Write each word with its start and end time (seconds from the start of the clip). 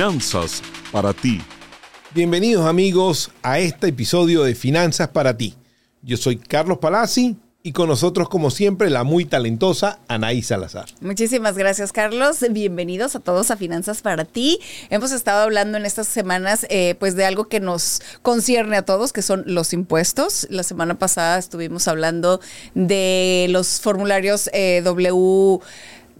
Finanzas 0.00 0.62
para 0.92 1.12
ti. 1.12 1.42
Bienvenidos 2.14 2.64
amigos 2.64 3.30
a 3.42 3.58
este 3.58 3.88
episodio 3.88 4.44
de 4.44 4.54
Finanzas 4.54 5.08
para 5.08 5.36
ti. 5.36 5.56
Yo 6.00 6.16
soy 6.16 6.38
Carlos 6.38 6.78
Palazzi 6.78 7.36
y 7.62 7.72
con 7.72 7.88
nosotros 7.88 8.30
como 8.30 8.50
siempre 8.50 8.88
la 8.88 9.04
muy 9.04 9.26
talentosa 9.26 9.98
Anaí 10.08 10.40
Salazar. 10.40 10.86
Muchísimas 11.02 11.58
gracias 11.58 11.92
Carlos, 11.92 12.38
bienvenidos 12.50 13.14
a 13.14 13.20
todos 13.20 13.50
a 13.50 13.58
Finanzas 13.58 14.00
para 14.00 14.24
ti. 14.24 14.58
Hemos 14.88 15.12
estado 15.12 15.42
hablando 15.42 15.76
en 15.76 15.84
estas 15.84 16.06
semanas 16.08 16.66
eh, 16.70 16.94
pues 16.98 17.14
de 17.14 17.26
algo 17.26 17.48
que 17.48 17.60
nos 17.60 18.00
concierne 18.22 18.78
a 18.78 18.82
todos, 18.86 19.12
que 19.12 19.20
son 19.20 19.42
los 19.44 19.74
impuestos. 19.74 20.46
La 20.48 20.62
semana 20.62 20.98
pasada 20.98 21.38
estuvimos 21.38 21.88
hablando 21.88 22.40
de 22.74 23.48
los 23.50 23.82
formularios 23.82 24.48
eh, 24.54 24.80
W. 24.82 25.60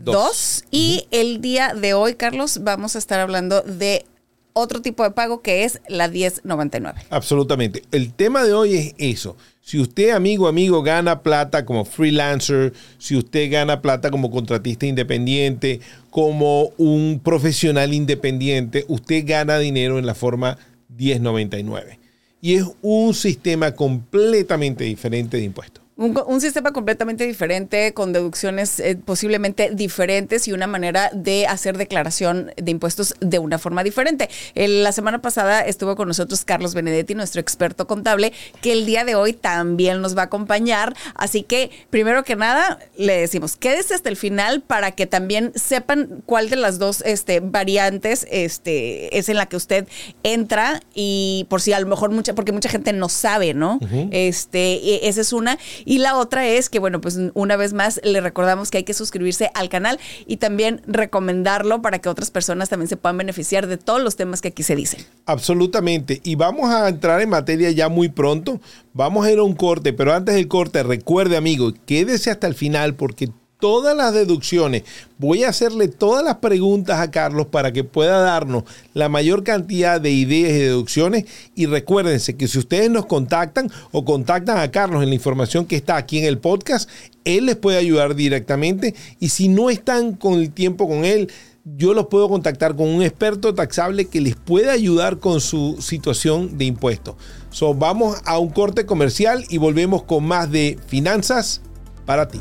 2 0.05 0.65
y 0.71 1.07
el 1.11 1.41
día 1.41 1.75
de 1.75 1.95
hoy, 1.95 2.15
Carlos, 2.15 2.61
vamos 2.63 2.97
a 2.97 2.99
estar 2.99 3.21
hablando 3.21 3.63
de 3.63 4.05
otro 4.53 4.83
tipo 4.83 5.03
de 5.03 5.11
pago 5.11 5.43
que 5.43 5.65
es 5.65 5.81
la 5.89 6.09
1099. 6.09 7.03
Absolutamente. 7.11 7.83
El 7.93 8.13
tema 8.13 8.43
de 8.45 8.53
hoy 8.53 8.75
es 8.75 8.95
eso. 8.99 9.37
Si 9.61 9.79
usted, 9.79 10.11
amigo, 10.11 10.49
amigo, 10.49 10.83
gana 10.83 11.23
plata 11.23 11.65
como 11.65 11.85
freelancer, 11.85 12.73
si 12.99 13.17
usted 13.17 13.51
gana 13.53 13.83
plata 13.83 14.11
como 14.11 14.31
contratista 14.31 14.87
independiente, 14.87 15.81
como 16.11 16.73
un 16.77 17.21
profesional 17.23 17.95
independiente, 17.95 18.85
usted 18.89 19.25
gana 19.27 19.59
dinero 19.59 19.99
en 19.99 20.07
la 20.07 20.15
forma 20.15 20.59
1099. 20.97 21.99
Y 22.41 22.55
es 22.55 22.65
un 22.83 23.15
sistema 23.15 23.73
completamente 23.73 24.85
diferente 24.85 25.37
de 25.37 25.45
impuestos. 25.45 25.85
Un, 26.01 26.41
sistema 26.41 26.73
completamente 26.73 27.27
diferente, 27.27 27.93
con 27.93 28.15
deducciones 28.15 28.81
eh, 28.81 28.97
posiblemente 28.97 29.69
diferentes 29.75 30.49
y 30.49 30.53
una 30.53 30.67
manera 30.67 31.11
de 31.13 31.47
hacer 31.47 31.77
declaración 31.77 32.53
de 32.57 32.71
impuestos 32.71 33.15
de 33.21 33.39
una 33.39 33.59
forma 33.59 33.85
diferente. 33.85 34.31
la 34.55 34.93
semana 34.93 35.21
pasada 35.21 35.61
estuvo 35.61 35.97
con 35.97 36.09
nosotros 36.09 36.47
Carlos 36.47 36.73
Benedetti, 36.73 37.15
nuestro 37.15 37.43
experto 37.43 37.87
contable, 37.87 38.33
que 38.63 38.73
el 38.73 38.87
día 38.87 39.05
de 39.05 39.15
hoy 39.15 39.35
también 39.35 40.01
nos 40.01 40.17
va 40.17 40.23
a 40.23 40.25
acompañar. 40.25 40.97
Así 41.15 41.43
que, 41.43 41.71
primero 41.91 42.25
que 42.25 42.35
nada, 42.35 42.79
le 42.97 43.21
decimos, 43.21 43.57
quédese 43.57 43.93
hasta 43.93 44.09
el 44.09 44.17
final 44.17 44.63
para 44.63 44.93
que 44.93 45.05
también 45.05 45.53
sepan 45.55 46.23
cuál 46.25 46.49
de 46.49 46.57
las 46.57 46.79
dos 46.79 47.03
este, 47.05 47.41
variantes 47.41 48.27
este, 48.31 49.19
es 49.19 49.29
en 49.29 49.37
la 49.37 49.45
que 49.45 49.57
usted 49.57 49.87
entra 50.23 50.81
y 50.95 51.47
por 51.51 51.61
si 51.61 51.75
a 51.75 51.81
lo 51.81 51.87
mejor 51.87 52.11
mucha, 52.11 52.35
porque 52.35 52.53
mucha 52.53 52.71
gente 52.71 52.95
no 52.95 53.11
sabe, 53.11 53.53
¿no? 53.53 53.79
Este, 54.11 54.77
e, 54.77 55.09
esa 55.09 55.21
es 55.21 55.35
una. 55.35 55.59
Y 55.91 55.99
la 55.99 56.17
otra 56.17 56.47
es 56.47 56.71
que, 56.71 56.79
bueno, 56.79 57.01
pues 57.01 57.19
una 57.35 57.57
vez 57.57 57.73
más 57.73 58.01
le 58.05 58.21
recordamos 58.21 58.71
que 58.71 58.79
hay 58.79 58.85
que 58.85 58.95
suscribirse 58.95 59.51
al 59.55 59.69
canal 59.69 59.99
y 60.25 60.37
también 60.37 60.83
recomendarlo 60.87 61.83
para 61.83 61.99
que 61.99 62.09
otras 62.09 62.31
personas 62.31 62.69
también 62.69 62.87
se 62.87 62.97
puedan 62.97 63.19
beneficiar 63.19 63.67
de 63.67 63.77
todos 63.77 64.01
los 64.01 64.15
temas 64.15 64.41
que 64.41 64.47
aquí 64.47 64.63
se 64.63 64.77
dicen. 64.77 65.05
Absolutamente. 65.27 66.21
Y 66.23 66.37
vamos 66.37 66.71
a 66.71 66.89
entrar 66.89 67.21
en 67.21 67.31
materia 67.31 67.73
ya 67.73 67.89
muy 67.89 68.09
pronto. 68.09 68.61
Vamos 68.93 69.27
a 69.27 69.33
ir 69.33 69.41
a 69.41 69.43
un 69.43 69.57
corte, 69.57 69.93
pero 69.93 70.15
antes 70.15 70.37
del 70.37 70.47
corte, 70.47 70.85
recuerde, 70.85 71.37
amigo, 71.37 71.73
quédese 71.87 72.31
hasta 72.31 72.47
el 72.47 72.55
final 72.55 72.95
porque 72.95 73.31
todas 73.61 73.97
las 73.97 74.13
deducciones. 74.13 74.83
Voy 75.19 75.45
a 75.45 75.51
hacerle 75.51 75.89
todas 75.89 76.25
las 76.25 76.37
preguntas 76.37 76.99
a 76.99 77.11
Carlos 77.11 77.47
para 77.47 77.73
que 77.73 77.85
pueda 77.85 78.21
darnos 78.21 78.65
la 78.95 79.09
mayor 79.09 79.45
cantidad 79.45 80.01
de 80.01 80.11
ideas 80.11 80.53
y 80.53 80.59
deducciones. 80.59 81.25
Y 81.55 81.67
recuérdense 81.67 82.37
que 82.37 82.49
si 82.49 82.59
ustedes 82.59 82.91
nos 82.91 83.07
contactan 83.07 83.71
o 83.93 84.05
contactan 84.05 84.59
a 84.59 84.71
Carlos 84.71 85.03
en 85.03 85.11
la 85.11 85.15
información 85.15 85.67
que 85.67 85.77
está 85.77 85.97
aquí 85.97 86.19
en 86.19 86.25
el 86.25 86.39
podcast, 86.39 86.89
él 87.25 87.47
les 87.47 87.57
puede 87.57 87.79
ayudar 87.79 88.15
directamente. 88.15 88.95
Y 89.19 89.29
si 89.29 89.49
no 89.49 89.71
están 89.71 90.15
con 90.15 90.35
el 90.35 90.53
tiempo 90.53 90.89
con 90.89 91.05
él, 91.05 91.31
yo 91.65 91.95
los 91.95 92.07
puedo 92.07 92.29
contactar 92.29 92.75
con 92.75 92.89
un 92.89 93.03
experto 93.03 93.55
taxable 93.55 94.07
que 94.07 94.21
les 94.21 94.35
puede 94.37 94.71
ayudar 94.71 95.19
con 95.19 95.41
su 95.41 95.77
situación 95.81 96.57
de 96.57 96.65
impuestos. 96.65 97.17
So, 97.51 97.75
vamos 97.75 98.19
a 98.25 98.39
un 98.39 98.51
corte 98.51 98.87
comercial 98.87 99.45
y 99.49 99.59
volvemos 99.59 100.05
con 100.05 100.25
más 100.25 100.51
de 100.51 100.79
finanzas 100.87 101.61
para 102.07 102.29
ti. 102.29 102.41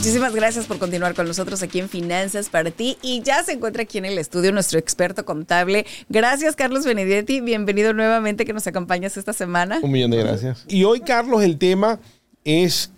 Muchísimas 0.00 0.34
gracias 0.34 0.64
por 0.64 0.78
continuar 0.78 1.14
con 1.14 1.26
nosotros 1.26 1.62
aquí 1.62 1.78
en 1.78 1.90
Finanzas 1.90 2.48
para 2.48 2.70
ti. 2.70 2.96
Y 3.02 3.20
ya 3.20 3.44
se 3.44 3.52
encuentra 3.52 3.82
aquí 3.82 3.98
en 3.98 4.06
el 4.06 4.16
estudio 4.16 4.50
nuestro 4.50 4.78
experto 4.78 5.26
contable. 5.26 5.84
Gracias, 6.08 6.56
Carlos 6.56 6.86
Benedetti. 6.86 7.42
Bienvenido 7.42 7.92
nuevamente 7.92 8.46
que 8.46 8.54
nos 8.54 8.66
acompañas 8.66 9.18
esta 9.18 9.34
semana. 9.34 9.78
Un 9.82 9.90
millón 9.92 10.10
de 10.10 10.16
gracias. 10.16 10.64
Y 10.68 10.84
hoy, 10.84 11.00
Carlos, 11.00 11.42
el 11.42 11.58
tema 11.58 12.00
es 12.46 12.92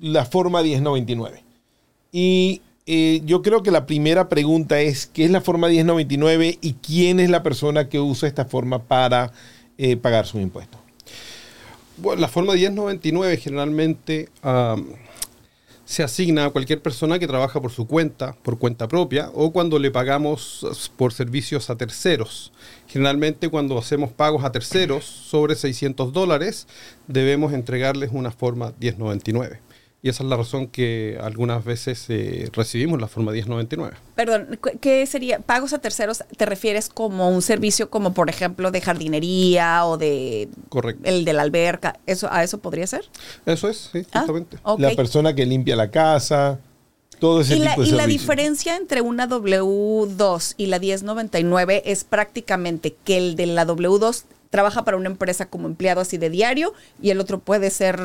la 0.00 0.24
forma 0.24 0.60
1099. 0.60 1.44
Y 2.10 2.62
eh, 2.84 3.22
yo 3.24 3.42
creo 3.42 3.62
que 3.62 3.70
la 3.70 3.86
primera 3.86 4.28
pregunta 4.28 4.80
es, 4.80 5.06
¿qué 5.06 5.26
es 5.26 5.30
la 5.30 5.40
forma 5.40 5.68
1099 5.68 6.58
y 6.60 6.72
quién 6.72 7.20
es 7.20 7.30
la 7.30 7.44
persona 7.44 7.88
que 7.88 8.00
usa 8.00 8.26
esta 8.26 8.44
forma 8.44 8.82
para 8.82 9.30
eh, 9.78 9.96
pagar 9.96 10.26
sus 10.26 10.40
impuestos? 10.40 10.80
Bueno, 11.96 12.20
la 12.20 12.26
forma 12.26 12.54
1099 12.54 13.36
generalmente 13.36 14.28
se 15.90 16.04
asigna 16.04 16.44
a 16.44 16.50
cualquier 16.50 16.80
persona 16.80 17.18
que 17.18 17.26
trabaja 17.26 17.60
por 17.60 17.72
su 17.72 17.88
cuenta, 17.88 18.36
por 18.44 18.60
cuenta 18.60 18.86
propia, 18.86 19.28
o 19.34 19.50
cuando 19.52 19.76
le 19.80 19.90
pagamos 19.90 20.64
por 20.96 21.12
servicios 21.12 21.68
a 21.68 21.74
terceros. 21.74 22.52
Generalmente 22.86 23.48
cuando 23.48 23.76
hacemos 23.76 24.12
pagos 24.12 24.44
a 24.44 24.52
terceros 24.52 25.04
sobre 25.04 25.56
600 25.56 26.12
dólares, 26.12 26.68
debemos 27.08 27.52
entregarles 27.52 28.10
una 28.12 28.30
forma 28.30 28.72
1099. 28.78 29.58
Y 30.02 30.08
esa 30.08 30.22
es 30.22 30.30
la 30.30 30.36
razón 30.36 30.66
que 30.66 31.18
algunas 31.22 31.62
veces 31.62 32.06
eh, 32.08 32.48
recibimos 32.54 33.00
la 33.00 33.06
forma 33.06 33.32
1099. 33.32 33.96
Perdón, 34.14 34.58
¿qué 34.80 35.04
sería? 35.04 35.40
¿Pagos 35.40 35.74
a 35.74 35.78
terceros 35.78 36.24
te 36.36 36.46
refieres 36.46 36.88
como 36.88 37.28
un 37.28 37.42
servicio 37.42 37.90
como 37.90 38.14
por 38.14 38.30
ejemplo 38.30 38.70
de 38.70 38.80
jardinería 38.80 39.84
o 39.84 39.98
de 39.98 40.48
Correcto. 40.70 41.02
el 41.04 41.26
de 41.26 41.32
la 41.34 41.42
alberca? 41.42 41.98
¿Eso, 42.06 42.28
¿A 42.32 42.42
eso 42.42 42.58
podría 42.58 42.86
ser? 42.86 43.04
Eso 43.44 43.68
es, 43.68 43.90
sí, 43.92 44.06
ah, 44.12 44.20
justamente. 44.20 44.56
La 44.78 44.90
persona 44.92 45.34
que 45.34 45.44
limpia 45.44 45.76
la 45.76 45.90
casa, 45.90 46.58
todo 47.18 47.42
ese 47.42 47.56
¿Y 47.56 47.60
tipo 47.60 47.68
la, 47.68 47.76
de 47.76 47.88
Y 47.88 47.92
la 47.92 48.06
diferencia 48.06 48.76
entre 48.76 49.02
una 49.02 49.28
W2 49.28 50.54
y 50.56 50.66
la 50.66 50.78
1099 50.78 51.82
es 51.84 52.04
prácticamente 52.04 52.96
que 53.04 53.18
el 53.18 53.36
de 53.36 53.46
la 53.46 53.66
W2 53.66 54.24
trabaja 54.48 54.82
para 54.84 54.96
una 54.96 55.10
empresa 55.10 55.46
como 55.46 55.68
empleado 55.68 56.00
así 56.00 56.16
de 56.16 56.30
diario 56.30 56.72
y 57.00 57.10
el 57.10 57.20
otro 57.20 57.38
puede 57.38 57.70
ser 57.70 58.00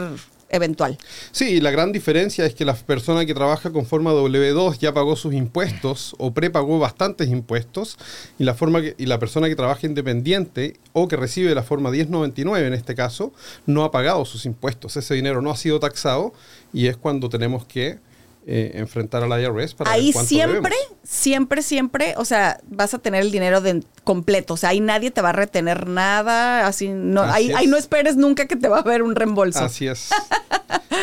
eventual. 0.49 0.97
Sí, 1.31 1.59
la 1.59 1.71
gran 1.71 1.91
diferencia 1.91 2.45
es 2.45 2.53
que 2.53 2.65
la 2.65 2.75
persona 2.75 3.25
que 3.25 3.33
trabaja 3.33 3.71
con 3.71 3.85
forma 3.85 4.11
W2 4.11 4.77
ya 4.79 4.93
pagó 4.93 5.15
sus 5.15 5.33
impuestos 5.33 6.15
o 6.17 6.33
prepagó 6.33 6.79
bastantes 6.79 7.29
impuestos 7.29 7.97
y 8.37 8.43
la, 8.43 8.53
forma 8.53 8.81
y 8.97 9.05
la 9.05 9.19
persona 9.19 9.47
que 9.47 9.55
trabaja 9.55 9.87
independiente 9.87 10.77
o 10.93 11.07
que 11.07 11.15
recibe 11.15 11.53
la 11.55 11.63
forma 11.63 11.91
1099 11.91 12.67
en 12.67 12.73
este 12.73 12.95
caso 12.95 13.33
no 13.65 13.83
ha 13.83 13.91
pagado 13.91 14.25
sus 14.25 14.45
impuestos. 14.45 14.95
Ese 14.97 15.13
dinero 15.15 15.41
no 15.41 15.51
ha 15.51 15.57
sido 15.57 15.79
taxado 15.79 16.33
y 16.73 16.87
es 16.87 16.97
cuando 16.97 17.29
tenemos 17.29 17.65
que 17.65 17.99
eh, 18.47 18.73
enfrentar 18.75 19.23
a 19.23 19.27
la 19.27 19.41
IRS 19.41 19.73
para 19.73 19.91
ahí 19.91 20.11
ver 20.11 20.23
siempre, 20.23 20.75
siempre, 21.03 21.63
siempre, 21.63 22.13
o 22.17 22.25
sea, 22.25 22.59
vas 22.67 22.93
a 22.93 22.99
tener 22.99 23.23
el 23.23 23.31
dinero 23.31 23.59
de, 23.59 23.83
completo, 24.03 24.53
o 24.53 24.57
sea, 24.57 24.69
ahí 24.69 24.79
nadie 24.79 25.09
te 25.09 25.19
va 25.19 25.29
a 25.29 25.33
retener 25.33 25.87
nada, 25.87 26.67
así 26.67 26.89
no, 26.89 27.23
ahí, 27.23 27.65
no 27.65 27.75
esperes 27.75 28.17
nunca 28.17 28.45
que 28.45 28.55
te 28.55 28.67
va 28.67 28.77
a 28.77 28.81
haber 28.81 29.01
un 29.01 29.15
reembolso. 29.15 29.63
Así 29.63 29.87
es. 29.87 30.09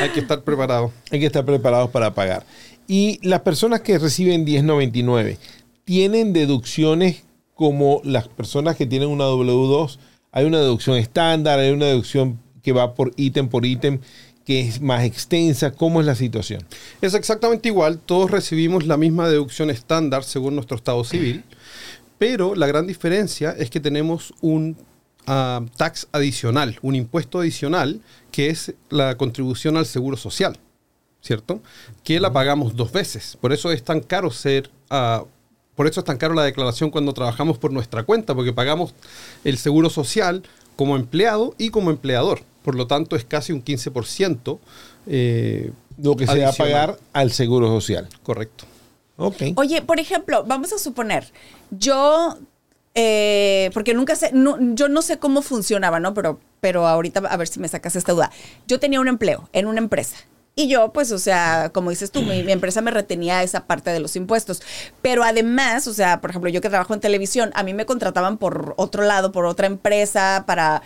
Hay 0.01 0.11
que 0.11 0.21
estar 0.21 0.43
preparado. 0.43 0.93
Hay 1.11 1.19
que 1.19 1.27
estar 1.27 1.45
preparados 1.45 1.91
para 1.91 2.15
pagar. 2.15 2.47
Y 2.87 3.19
las 3.27 3.41
personas 3.41 3.81
que 3.81 3.99
reciben 3.99 4.45
1099 4.45 5.39
tienen 5.85 6.33
deducciones 6.33 7.25
como 7.55 8.01
las 8.05 8.29
personas 8.29 8.77
que 8.77 8.87
tienen 8.87 9.09
una 9.09 9.25
W2. 9.25 9.99
Hay 10.31 10.45
una 10.45 10.59
deducción 10.59 10.97
estándar, 10.97 11.59
hay 11.59 11.73
una 11.73 11.87
deducción 11.87 12.39
que 12.63 12.73
va 12.73 12.95
por 12.95 13.13
ítem 13.17 13.49
por 13.49 13.67
ítem 13.67 13.99
que 14.45 14.61
es 14.61 14.81
más 14.81 15.05
extensa? 15.05 15.73
¿Cómo 15.73 16.01
es 16.01 16.07
la 16.07 16.15
situación? 16.15 16.65
Es 17.01 17.15
exactamente 17.15 17.69
igual, 17.69 17.99
todos 17.99 18.31
recibimos 18.31 18.87
la 18.87 18.97
misma 18.97 19.29
deducción 19.29 19.71
estándar 19.71 20.25
según 20.25 20.55
nuestro 20.55 20.77
estado 20.77 21.05
civil, 21.05 21.45
pero 22.19 22.55
la 22.55 22.67
gran 22.67 22.87
diferencia 22.87 23.55
es 23.59 23.71
que 23.71 23.81
tenemos 23.81 24.33
un 24.41 24.77
ah, 25.27 25.63
tax 25.77 26.09
adicional, 26.13 26.79
un 26.83 26.95
impuesto 26.95 27.41
adicional 27.41 28.01
que 28.31 28.49
es 28.49 28.75
la 28.91 29.17
contribución 29.17 29.77
al 29.77 29.87
seguro 29.87 30.17
social, 30.17 30.59
¿cierto? 31.21 31.61
Que 32.05 32.21
la 32.21 32.33
pagamos 32.33 32.77
dos 32.77 32.93
veces. 32.93 33.37
Por 33.41 33.53
eso 33.53 33.73
es 33.73 33.83
tan 33.83 34.01
caro 34.01 34.31
ser... 34.31 34.71
ah, 34.91 35.25
por 35.75 35.87
eso 35.87 36.01
es 36.01 36.05
tan 36.05 36.19
caro 36.19 36.35
la 36.35 36.45
declaración 36.45 36.91
cuando 36.91 37.15
trabajamos 37.15 37.57
por 37.57 37.73
nuestra 37.73 38.03
cuenta, 38.03 38.35
porque 38.35 38.53
pagamos 38.53 38.95
el 39.43 39.57
seguro 39.57 39.89
social 39.89 40.43
como 40.77 40.97
empleado 40.97 41.55
y 41.59 41.71
como 41.71 41.91
empleador. 41.91 42.43
Por 42.63 42.75
lo 42.75 42.87
tanto, 42.87 43.17
es 43.17 43.25
casi 43.25 43.53
un 43.53 43.63
15%. 43.63 44.59
eh, 45.07 45.73
Lo 45.99 46.17
que 46.17 46.27
se 46.27 46.41
va 46.43 46.49
a 46.51 46.53
pagar 46.53 46.99
al 47.13 47.33
seguro 47.33 47.69
social. 47.69 48.09
Correcto. 48.23 48.65
Ok. 49.17 49.43
Oye, 49.57 49.83
por 49.83 50.01
ejemplo, 50.01 50.45
vamos 50.47 50.73
a 50.73 50.79
suponer, 50.79 51.31
yo, 51.71 52.39
eh, 52.95 53.71
porque 53.75 53.95
nunca 53.95 54.15
sé, 54.17 54.31
no- 54.33 54.57
yo 54.75 54.89
no 54.89 55.03
sé 55.03 55.19
cómo 55.19 55.43
funcionaba, 55.43 56.01
¿no? 56.01 56.15
Pero, 56.15 56.41
pero 56.61 56.87
ahorita 56.87 57.21
a 57.21 57.37
ver 57.37 57.49
si 57.49 57.61
me 57.61 57.69
sacas 57.69 57.97
esta 57.97 58.13
duda. 58.13 58.31
Yo 58.67 58.79
tenía 58.81 59.01
un 59.01 59.09
empleo 59.09 59.49
en 59.53 59.67
una 59.67 59.79
empresa. 59.79 60.17
Y 60.55 60.69
yo, 60.69 60.93
pues, 60.93 61.13
o 61.13 61.19
sea, 61.19 61.71
como 61.73 61.89
dices 61.89 62.11
tú, 62.11 62.21
mi, 62.23 62.43
mi 62.43 62.53
empresa 62.53 62.83
me 62.83 62.91
retenía 62.91 63.43
esa 63.43 63.65
parte 63.67 63.91
de 63.91 64.01
los 64.01 64.17
impuestos. 64.17 64.61
Pero 65.01 65.25
además, 65.25 65.87
o 65.87 65.95
sea, 65.95 66.21
por 66.21 66.29
ejemplo, 66.29 66.51
yo 66.51 66.61
que 66.61 66.69
trabajo 66.69 66.93
en 66.93 67.01
televisión, 67.01 67.51
a 67.55 67.63
mí 67.63 67.73
me 67.73 67.87
contrataban 67.87 68.37
por 68.37 68.75
otro 68.77 69.03
lado, 69.05 69.33
por 69.33 69.47
otra 69.47 69.67
empresa, 69.67 70.45
para 70.47 70.83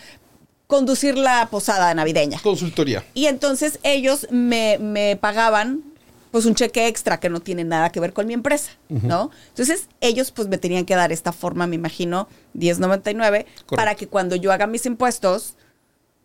conducir 0.67 1.17
la 1.17 1.47
posada 1.49 1.93
navideña. 1.93 2.39
Consultoría. 2.41 3.03
Y 3.13 3.25
entonces 3.27 3.79
ellos 3.83 4.27
me, 4.29 4.77
me 4.79 5.15
pagaban 5.15 5.83
pues 6.31 6.45
un 6.45 6.55
cheque 6.55 6.87
extra 6.87 7.19
que 7.19 7.29
no 7.29 7.39
tiene 7.39 7.63
nada 7.63 7.89
que 7.89 8.01
ver 8.01 8.11
con 8.11 8.27
mi 8.27 8.33
empresa, 8.33 8.71
¿no? 8.89 9.31
Entonces 9.47 9.87
ellos 10.01 10.31
pues 10.31 10.49
me 10.49 10.57
tenían 10.57 10.85
que 10.85 10.93
dar 10.93 11.11
esta 11.13 11.31
forma, 11.31 11.67
me 11.67 11.75
imagino, 11.77 12.27
1099, 12.53 13.45
para 13.77 13.95
que 13.95 14.07
cuando 14.07 14.35
yo 14.35 14.51
haga 14.51 14.67
mis 14.67 14.85
impuestos, 14.85 15.55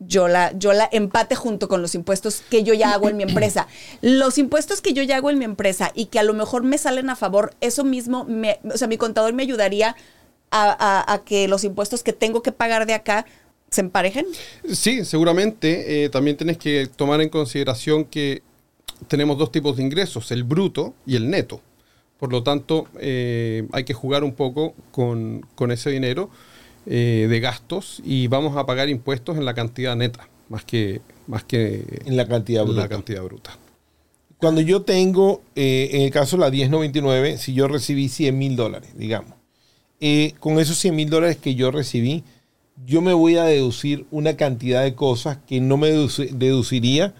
yo 0.00 0.26
la, 0.26 0.50
yo 0.58 0.72
la 0.72 0.88
empate 0.90 1.36
junto 1.36 1.68
con 1.68 1.80
los 1.80 1.94
impuestos 1.94 2.42
que 2.50 2.64
yo 2.64 2.74
ya 2.74 2.92
hago 2.92 3.08
en 3.08 3.16
mi 3.16 3.22
empresa. 3.22 3.68
Los 4.00 4.36
impuestos 4.38 4.80
que 4.80 4.92
yo 4.92 5.04
ya 5.04 5.16
hago 5.18 5.30
en 5.30 5.38
mi 5.38 5.44
empresa 5.44 5.92
y 5.94 6.06
que 6.06 6.18
a 6.18 6.24
lo 6.24 6.34
mejor 6.34 6.64
me 6.64 6.76
salen 6.78 7.08
a 7.08 7.14
favor, 7.14 7.54
eso 7.60 7.84
mismo, 7.84 8.24
me, 8.24 8.58
o 8.74 8.76
sea, 8.76 8.88
mi 8.88 8.96
contador 8.96 9.32
me 9.32 9.44
ayudaría 9.44 9.94
a, 10.50 11.04
a- 11.08 11.12
a 11.12 11.18
que 11.24 11.46
los 11.46 11.62
impuestos 11.62 12.02
que 12.02 12.12
tengo 12.12 12.42
que 12.42 12.50
pagar 12.50 12.84
de 12.86 12.94
acá 12.94 13.24
se 13.72 13.80
emparejen. 13.80 14.26
Sí, 14.70 15.04
seguramente. 15.04 16.04
eh, 16.04 16.08
también 16.08 16.36
tienes 16.36 16.58
que 16.58 16.88
tomar 16.94 17.20
en 17.20 17.28
consideración 17.28 18.04
que 18.04 18.42
tenemos 19.08 19.36
dos 19.38 19.50
tipos 19.50 19.76
de 19.76 19.82
ingresos, 19.82 20.30
el 20.30 20.44
bruto 20.44 20.94
y 21.06 21.16
el 21.16 21.28
neto. 21.30 21.60
Por 22.18 22.30
lo 22.30 22.42
tanto, 22.44 22.86
eh, 23.00 23.66
hay 23.72 23.82
que 23.84 23.94
jugar 23.94 24.22
un 24.22 24.32
poco 24.34 24.74
con, 24.92 25.44
con 25.56 25.72
ese 25.72 25.90
dinero 25.90 26.30
eh, 26.86 27.26
de 27.28 27.40
gastos 27.40 28.00
y 28.04 28.28
vamos 28.28 28.56
a 28.56 28.64
pagar 28.66 28.88
impuestos 28.88 29.36
en 29.36 29.44
la 29.44 29.54
cantidad 29.54 29.96
neta, 29.96 30.28
más 30.48 30.64
que, 30.64 31.00
más 31.26 31.42
que 31.44 31.84
En 32.04 32.16
la 32.16 32.26
cantidad 32.28 32.62
en 32.62 32.68
la 32.76 32.82
bruta. 32.82 32.88
cantidad 32.88 33.22
bruta. 33.24 33.58
Cuando 34.38 34.60
yo 34.60 34.82
tengo, 34.82 35.42
eh, 35.54 35.90
en 35.92 36.02
el 36.02 36.10
caso 36.10 36.36
de 36.36 36.40
la 36.42 36.50
1099, 36.50 37.38
si 37.38 37.54
yo 37.54 37.68
recibí 37.68 38.08
100 38.08 38.36
mil 38.36 38.56
dólares, 38.56 38.90
digamos, 38.96 39.32
eh, 40.00 40.34
con 40.40 40.58
esos 40.58 40.76
100 40.78 40.94
mil 40.96 41.08
dólares 41.10 41.36
que 41.36 41.54
yo 41.54 41.70
recibí, 41.70 42.24
yo 42.86 43.00
me 43.00 43.12
voy 43.12 43.36
a 43.36 43.44
deducir 43.44 44.06
una 44.10 44.36
cantidad 44.36 44.82
de 44.82 44.94
cosas 44.94 45.38
que 45.48 45.60
no 45.60 45.76
me 45.76 45.92
deduci- 45.92 46.30
deduciría 46.30 47.14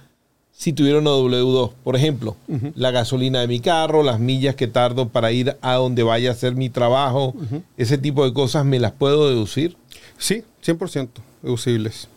si 0.53 0.73
tuviera 0.73 0.99
una 0.99 1.11
W2. 1.11 1.73
Por 1.83 1.97
ejemplo, 1.97 2.37
la 2.75 2.91
gasolina 2.91 3.41
de 3.41 3.49
mi 3.49 3.61
carro, 3.61 4.03
las 4.03 4.21
millas 4.21 4.55
que 4.55 4.69
tardo 4.69 5.09
para 5.09 5.33
ir 5.33 5.57
a 5.61 5.75
donde 5.75 6.03
vaya 6.03 6.31
a 6.31 6.33
hacer 6.33 6.55
mi 6.55 6.69
trabajo, 6.71 7.35
ese 7.77 7.99
tipo 7.99 8.25
de 8.25 8.33
cosas 8.33 8.65
me 8.65 8.79
las 8.79 8.93
puedo 8.93 9.29
deducir. 9.29 9.77
Sí, 10.19 10.45
100% 10.65 11.09
deducibles. 11.43 12.09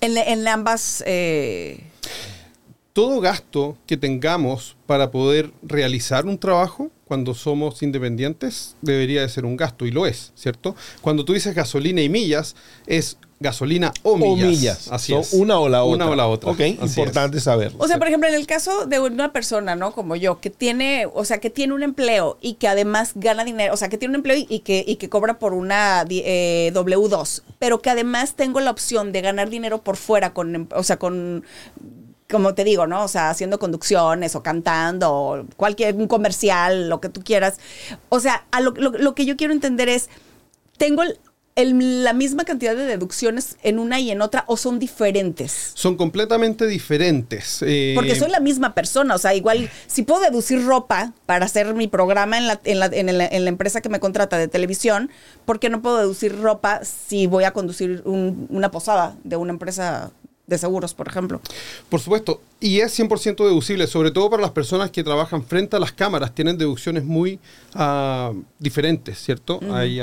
En, 0.00 0.16
en 0.18 0.46
ambas... 0.48 1.02
eh, 1.06 1.80
todo 2.94 3.20
gasto 3.20 3.76
que 3.86 3.96
tengamos 3.96 4.76
para 4.86 5.10
poder 5.10 5.50
realizar 5.62 6.24
un 6.26 6.38
trabajo 6.38 6.90
cuando 7.06 7.34
somos 7.34 7.82
independientes 7.82 8.76
debería 8.82 9.20
de 9.20 9.28
ser 9.28 9.44
un 9.44 9.56
gasto 9.56 9.84
y 9.84 9.90
lo 9.90 10.06
es, 10.06 10.32
¿cierto? 10.36 10.76
Cuando 11.02 11.24
tú 11.24 11.32
dices 11.34 11.54
gasolina 11.56 12.00
y 12.02 12.08
millas 12.08 12.54
es 12.86 13.18
gasolina 13.40 13.92
o 14.04 14.16
millas. 14.16 14.30
O 14.46 14.48
millas. 14.48 14.88
Así 14.92 15.12
es. 15.12 15.32
Una 15.32 15.58
o 15.58 15.68
la 15.68 15.82
otra. 15.82 15.96
Una 16.06 16.10
o 16.12 16.14
la 16.14 16.28
otra. 16.28 16.52
Ok, 16.52 16.60
Así 16.60 16.78
importante 17.00 17.40
saberlo. 17.40 17.78
O 17.82 17.88
sea, 17.88 17.98
por 17.98 18.06
ejemplo, 18.06 18.28
en 18.28 18.36
el 18.36 18.46
caso 18.46 18.86
de 18.86 19.00
una 19.00 19.32
persona, 19.32 19.74
¿no? 19.74 19.92
Como 19.92 20.14
yo, 20.14 20.40
que 20.40 20.48
tiene, 20.50 21.06
o 21.12 21.24
sea, 21.24 21.40
que 21.40 21.50
tiene 21.50 21.74
un 21.74 21.82
empleo 21.82 22.38
y 22.40 22.54
que 22.54 22.68
además 22.68 23.10
gana 23.16 23.44
dinero, 23.44 23.74
o 23.74 23.76
sea, 23.76 23.88
que 23.88 23.98
tiene 23.98 24.12
un 24.12 24.16
empleo 24.20 24.36
y, 24.36 24.46
y 24.48 24.60
que, 24.60 24.84
y 24.86 24.96
que 24.96 25.08
cobra 25.08 25.40
por 25.40 25.52
una 25.52 26.04
di- 26.04 26.22
eh, 26.24 26.70
W2, 26.72 27.42
pero 27.58 27.82
que 27.82 27.90
además 27.90 28.34
tengo 28.34 28.60
la 28.60 28.70
opción 28.70 29.10
de 29.10 29.20
ganar 29.20 29.50
dinero 29.50 29.82
por 29.82 29.96
fuera, 29.96 30.32
con, 30.32 30.54
em- 30.54 30.68
o 30.74 30.84
sea, 30.84 30.96
con, 30.96 31.44
como 32.30 32.54
te 32.54 32.64
digo, 32.64 32.86
¿no? 32.86 33.04
O 33.04 33.08
sea, 33.08 33.30
haciendo 33.30 33.58
conducciones 33.58 34.34
o 34.34 34.42
cantando, 34.42 35.12
o 35.12 35.46
cualquier 35.56 35.94
un 35.94 36.08
comercial, 36.08 36.88
lo 36.88 37.00
que 37.00 37.08
tú 37.08 37.22
quieras. 37.22 37.58
O 38.08 38.18
sea, 38.20 38.46
a 38.50 38.60
lo, 38.60 38.70
lo- 38.72 38.90
lo 38.90 39.14
que 39.14 39.26
yo 39.26 39.36
quiero 39.36 39.52
entender 39.52 39.88
es, 39.88 40.08
¿tengo 40.78 41.02
el- 41.02 41.18
el- 41.56 42.02
la 42.02 42.14
misma 42.14 42.44
cantidad 42.44 42.74
de 42.74 42.84
deducciones 42.86 43.56
en 43.62 43.78
una 43.78 44.00
y 44.00 44.10
en 44.10 44.22
otra 44.22 44.42
o 44.48 44.56
son 44.56 44.78
diferentes? 44.80 45.70
Son 45.74 45.96
completamente 45.96 46.66
diferentes. 46.66 47.60
eh, 47.62 47.92
Porque 47.94 48.16
soy 48.16 48.30
la 48.30 48.40
misma 48.40 48.74
persona, 48.74 49.14
o 49.14 49.18
sea, 49.18 49.34
igual 49.34 49.70
si 49.86 50.02
puedo 50.02 50.20
deducir 50.22 50.64
ropa 50.64 51.12
para 51.26 51.44
hacer 51.44 51.74
mi 51.74 51.86
programa 51.88 52.38
en 52.38 52.48
la, 52.48 52.60
en 52.64 52.80
la, 52.80 52.86
en 52.86 53.18
la- 53.18 53.26
en 53.26 53.44
la 53.44 53.50
empresa 53.50 53.80
que 53.82 53.88
me 53.90 54.00
contrata 54.00 54.36
de 54.38 54.48
televisión, 54.48 55.10
¿por 55.44 55.60
qué 55.60 55.68
no 55.68 55.80
puedo 55.82 55.98
deducir 55.98 56.36
ropa 56.40 56.80
si 56.84 57.26
voy 57.28 57.44
a 57.44 57.52
conducir 57.52 58.02
un- 58.06 58.46
una 58.50 58.70
posada 58.72 59.14
de 59.22 59.36
una 59.36 59.52
empresa 59.52 60.10
de 60.46 60.58
seguros, 60.58 60.94
por 60.94 61.08
ejemplo? 61.08 61.40
Por 61.88 62.00
supuesto, 62.00 62.40
y 62.60 62.80
es 62.80 62.98
100% 62.98 63.36
deducible, 63.44 63.86
sobre 63.86 64.10
todo 64.10 64.30
para 64.30 64.42
las 64.42 64.50
personas 64.50 64.90
que 64.90 65.02
trabajan 65.02 65.42
frente 65.44 65.76
a 65.76 65.80
las 65.80 65.92
cámaras, 65.92 66.34
tienen 66.34 66.58
deducciones 66.58 67.04
muy 67.04 67.38
ah, 67.74 68.32
diferentes, 68.58 69.18
¿cierto? 69.18 69.60
Hay, 69.72 70.00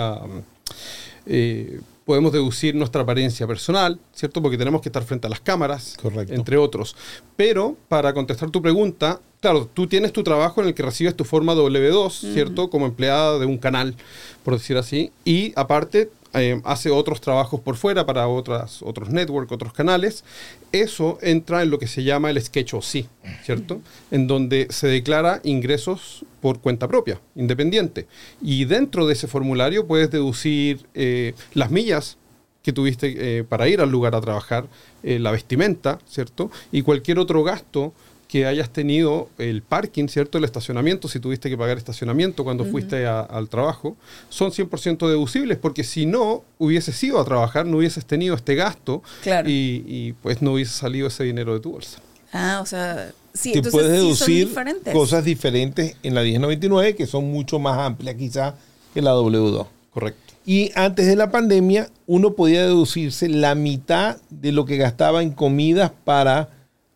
eh, 1.26 1.80
podemos 2.06 2.32
deducir 2.32 2.76
nuestra 2.76 3.04
apariencia 3.04 3.46
personal, 3.46 4.00
¿cierto? 4.14 4.42
Porque 4.42 4.58
tenemos 4.58 4.82
que 4.82 4.90
estar 4.90 5.04
frente 5.04 5.28
a 5.28 5.30
las 5.30 5.40
cámaras, 5.40 5.96
Correcto. 6.02 6.34
entre 6.34 6.58
otros. 6.58 6.96
Pero, 7.36 7.77
para 7.88 8.13
contestar 8.13 8.50
tu 8.50 8.62
pregunta, 8.62 9.22
claro, 9.39 9.70
tú 9.72 9.88
tienes 9.88 10.12
tu 10.12 10.24
trabajo 10.24 10.62
en 10.62 10.68
el 10.68 10.74
que 10.74 10.84
recibes 10.84 11.15
tu 11.15 11.24
forma 11.24 11.54
W2, 11.54 12.34
¿cierto? 12.34 12.70
Como 12.70 12.88
empleada 12.88 13.38
de 13.38 13.46
un 13.46 13.58
canal, 13.58 13.96
por 14.44 14.56
decir 14.56 14.77
así, 14.77 15.12
y 15.24 15.54
aparte 15.56 16.10
eh, 16.34 16.62
hace 16.64 16.90
otros 16.90 17.20
trabajos 17.20 17.60
por 17.60 17.76
fuera 17.76 18.06
para 18.06 18.28
otras, 18.28 18.82
otros 18.82 19.10
networks, 19.10 19.52
otros 19.52 19.74
canales. 19.74 20.24
Eso 20.72 21.18
entra 21.22 21.62
en 21.62 21.70
lo 21.70 21.80
que 21.80 21.88
se 21.88 22.04
llama 22.04 22.30
el 22.30 22.42
sketch 22.42 22.74
OC, 22.74 23.06
¿cierto? 23.44 23.82
En 24.12 24.28
donde 24.28 24.68
se 24.70 24.88
declara 24.88 25.42
ingresos 25.44 26.26
por 26.42 26.60
cuenta 26.60 26.88
propia, 26.88 27.20
independiente. 27.36 28.08
Y 28.42 28.66
dentro 28.66 29.08
de 29.08 29.14
ese 29.14 29.28
formulario 29.28 29.88
puedes 29.88 30.10
deducir 30.10 30.86
eh, 30.94 31.34
las 31.54 31.70
millas 31.70 32.18
que 32.64 32.72
tuviste 32.72 33.40
eh, 33.40 33.44
para 33.44 33.68
ir 33.68 33.82
al 33.82 33.90
lugar 33.90 34.16
a 34.16 34.22
trabajar, 34.22 34.68
la 35.04 35.32
vestimenta, 35.32 35.98
¿cierto? 36.08 36.52
Y 36.72 36.84
cualquier 36.84 37.18
otro 37.18 37.44
gasto 37.44 37.92
que 38.32 38.46
hayas 38.46 38.70
tenido, 38.70 39.28
el 39.38 39.62
parking, 39.62 40.08
¿cierto? 40.08 40.38
El 40.38 40.46
estacionamiento, 40.46 41.10
si 41.10 41.20
tuviste 41.20 41.50
que 41.50 41.58
pagar 41.58 41.78
estacionamiento 41.78 42.46
cuando 42.46 42.64
fuiste 42.64 43.06
a- 43.06 43.20
al 43.20 43.50
trabajo, 43.50 43.98
son 44.30 44.52
100% 44.54 45.10
deducibles, 45.10 45.58
porque 45.58 45.84
si 45.84 46.06
no 46.06 46.42
hubieses 46.58 47.04
ido 47.04 47.20
a 47.20 47.26
trabajar, 47.26 47.66
no 47.66 47.78
hubieses 47.80 48.06
tenido 48.06 48.34
este 48.36 48.56
gasto 48.56 49.04
Claro. 49.22 49.50
y, 49.50 49.84
y, 49.86 50.14
pues 50.24 50.42
no 50.42 50.54
hubiese 50.54 50.72
salido 50.72 51.08
ese 51.10 51.26
dinero 51.26 51.54
de 51.54 51.60
tu 51.60 51.74
bolsa. 51.74 52.00
Ah, 52.32 52.60
o 52.64 52.66
sea, 52.66 53.12
sí, 53.34 53.52
te 53.52 53.58
entonces 53.58 53.74
puedes 53.74 53.92
sí 53.92 53.98
son 53.98 54.06
deducir 54.06 54.48
diferentes. 54.48 54.94
cosas 54.94 55.26
diferentes 55.26 55.98
en 56.02 56.16
la 56.16 56.22
1099 56.22 56.96
que 56.96 57.08
son 57.08 57.30
mucho 57.30 57.60
más 57.60 57.78
amplias 57.80 58.16
quizás 58.16 58.54
que 58.94 59.02
la 59.02 59.12
W2. 59.14 59.68
Correcto. 59.94 60.34
Y 60.46 60.72
antes 60.76 61.06
de 61.06 61.18
la 61.18 61.30
pandemia, 61.32 61.90
uno 62.08 62.32
podía 62.34 62.62
deducirse 62.62 63.28
la 63.28 63.56
mitad 63.56 64.16
de 64.30 64.54
lo 64.54 64.64
que 64.64 64.78
gastaba 64.78 65.22
en 65.22 65.32
comidas 65.32 65.92
para 66.06 66.48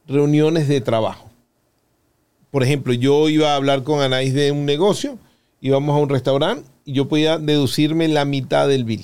reuniones 0.07 0.69
de 0.69 0.79
trabajo. 0.79 1.24
Por 2.55 2.63
ejemplo, 2.63 2.93
yo 2.93 3.27
iba 3.27 3.51
a 3.51 3.57
hablar 3.57 3.83
con 3.83 3.99
Anaís 3.99 4.33
de 4.33 4.53
un 4.53 4.65
negocio, 4.65 5.19
íbamos 5.59 5.93
a 5.93 5.99
un 5.99 6.07
restaurante 6.07 6.65
y 6.85 6.93
yo 6.93 7.09
podía 7.09 7.37
deducirme 7.37 8.07
la 8.07 8.23
mitad 8.23 8.69
del 8.69 8.85
bill. 8.85 9.03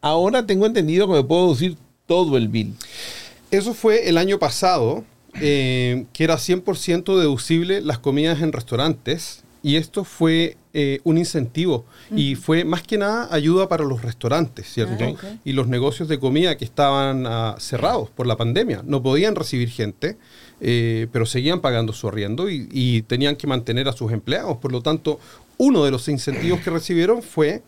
Ahora 0.00 0.46
tengo 0.46 0.64
entendido 0.64 1.06
que 1.06 1.12
me 1.12 1.24
puedo 1.24 1.42
deducir 1.42 1.76
todo 2.06 2.38
el 2.38 2.48
bill. 2.48 2.72
Eso 3.50 3.74
fue 3.74 4.08
el 4.08 4.16
año 4.16 4.38
pasado, 4.38 5.04
eh, 5.42 6.06
que 6.14 6.24
era 6.24 6.38
100% 6.38 7.18
deducible 7.18 7.82
las 7.82 7.98
comidas 7.98 8.40
en 8.40 8.50
restaurantes. 8.50 9.44
Y 9.62 9.76
esto 9.76 10.04
fue 10.04 10.56
eh, 10.72 11.00
un 11.04 11.18
incentivo 11.18 11.84
y 12.16 12.34
fue 12.34 12.64
más 12.64 12.82
que 12.82 12.96
nada 12.96 13.28
ayuda 13.30 13.68
para 13.68 13.84
los 13.84 14.00
restaurantes, 14.00 14.72
¿cierto? 14.72 15.18
Ah. 15.22 15.36
Y 15.44 15.52
los 15.52 15.68
negocios 15.68 16.08
de 16.08 16.18
comida 16.18 16.56
que 16.56 16.64
estaban 16.64 17.26
ah, 17.26 17.56
cerrados 17.58 18.08
por 18.08 18.26
la 18.26 18.36
pandemia. 18.36 18.82
No 18.86 19.02
podían 19.02 19.34
recibir 19.34 19.68
gente, 19.68 20.16
eh, 20.60 21.06
pero 21.12 21.26
seguían 21.26 21.60
pagando 21.60 21.92
su 21.92 22.08
arriendo 22.08 22.48
y, 22.50 22.68
y 22.70 23.02
tenían 23.02 23.36
que 23.36 23.46
mantener 23.46 23.88
a 23.88 23.92
sus 23.92 24.12
empleados. 24.12 24.56
Por 24.58 24.72
lo 24.72 24.80
tanto, 24.82 25.18
uno 25.58 25.84
de 25.84 25.90
los 25.90 26.08
incentivos 26.08 26.60
que 26.60 26.70
recibieron 26.70 27.22
fue 27.22 27.62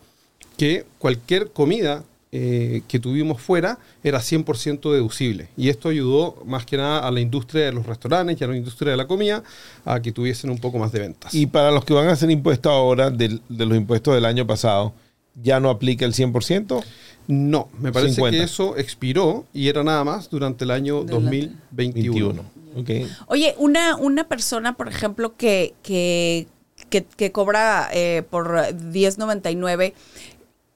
que 0.57 0.85
cualquier 0.99 1.49
comida 1.51 2.03
eh, 2.33 2.81
que 2.89 2.99
tuvimos 2.99 3.41
fuera 3.41 3.79
era 4.03 4.19
100% 4.19 4.91
deducible. 4.91 5.47
Y 5.55 5.69
esto 5.69 5.87
ayudó 5.89 6.43
más 6.45 6.65
que 6.65 6.75
nada 6.77 6.99
a 7.07 7.11
la 7.11 7.21
industria 7.21 7.65
de 7.65 7.71
los 7.71 7.85
restaurantes 7.85 8.39
y 8.39 8.43
a 8.43 8.47
la 8.47 8.57
industria 8.57 8.91
de 8.91 8.97
la 8.97 9.07
comida 9.07 9.43
a 9.85 10.01
que 10.01 10.11
tuviesen 10.11 10.49
un 10.49 10.57
poco 10.57 10.77
más 10.77 10.91
de 10.91 10.99
ventas. 10.99 11.33
Y 11.33 11.45
para 11.45 11.71
los 11.71 11.85
que 11.85 11.93
van 11.93 12.07
a 12.09 12.11
hacer 12.11 12.29
impuestos 12.29 12.69
ahora 12.71 13.09
del- 13.09 13.41
de 13.47 13.65
los 13.65 13.77
impuestos 13.77 14.13
del 14.13 14.25
año 14.25 14.45
pasado, 14.45 14.93
¿ya 15.41 15.59
no 15.59 15.69
aplica 15.69 16.05
el 16.05 16.13
100%? 16.13 16.83
no, 17.29 17.67
me 17.79 17.91
parece 17.91 18.15
50. 18.15 18.37
que 18.37 18.43
eso 18.43 18.77
expiró 18.77 19.45
y 19.53 19.67
era 19.67 19.83
nada 19.83 20.03
más 20.05 20.29
durante 20.29 20.63
el 20.63 20.71
año 20.71 21.03
Del- 21.03 21.09
2021. 21.15 21.53
21. 21.71 22.43
Ok. 22.77 22.89
Oye, 23.27 23.55
una, 23.57 23.95
una 23.95 24.27
persona, 24.27 24.75
por 24.77 24.87
ejemplo, 24.87 25.35
que, 25.35 25.73
que, 25.83 26.47
que, 26.89 27.03
que 27.05 27.31
cobra 27.31 27.89
eh, 27.91 28.23
por 28.29 28.49
10.99 28.55 29.93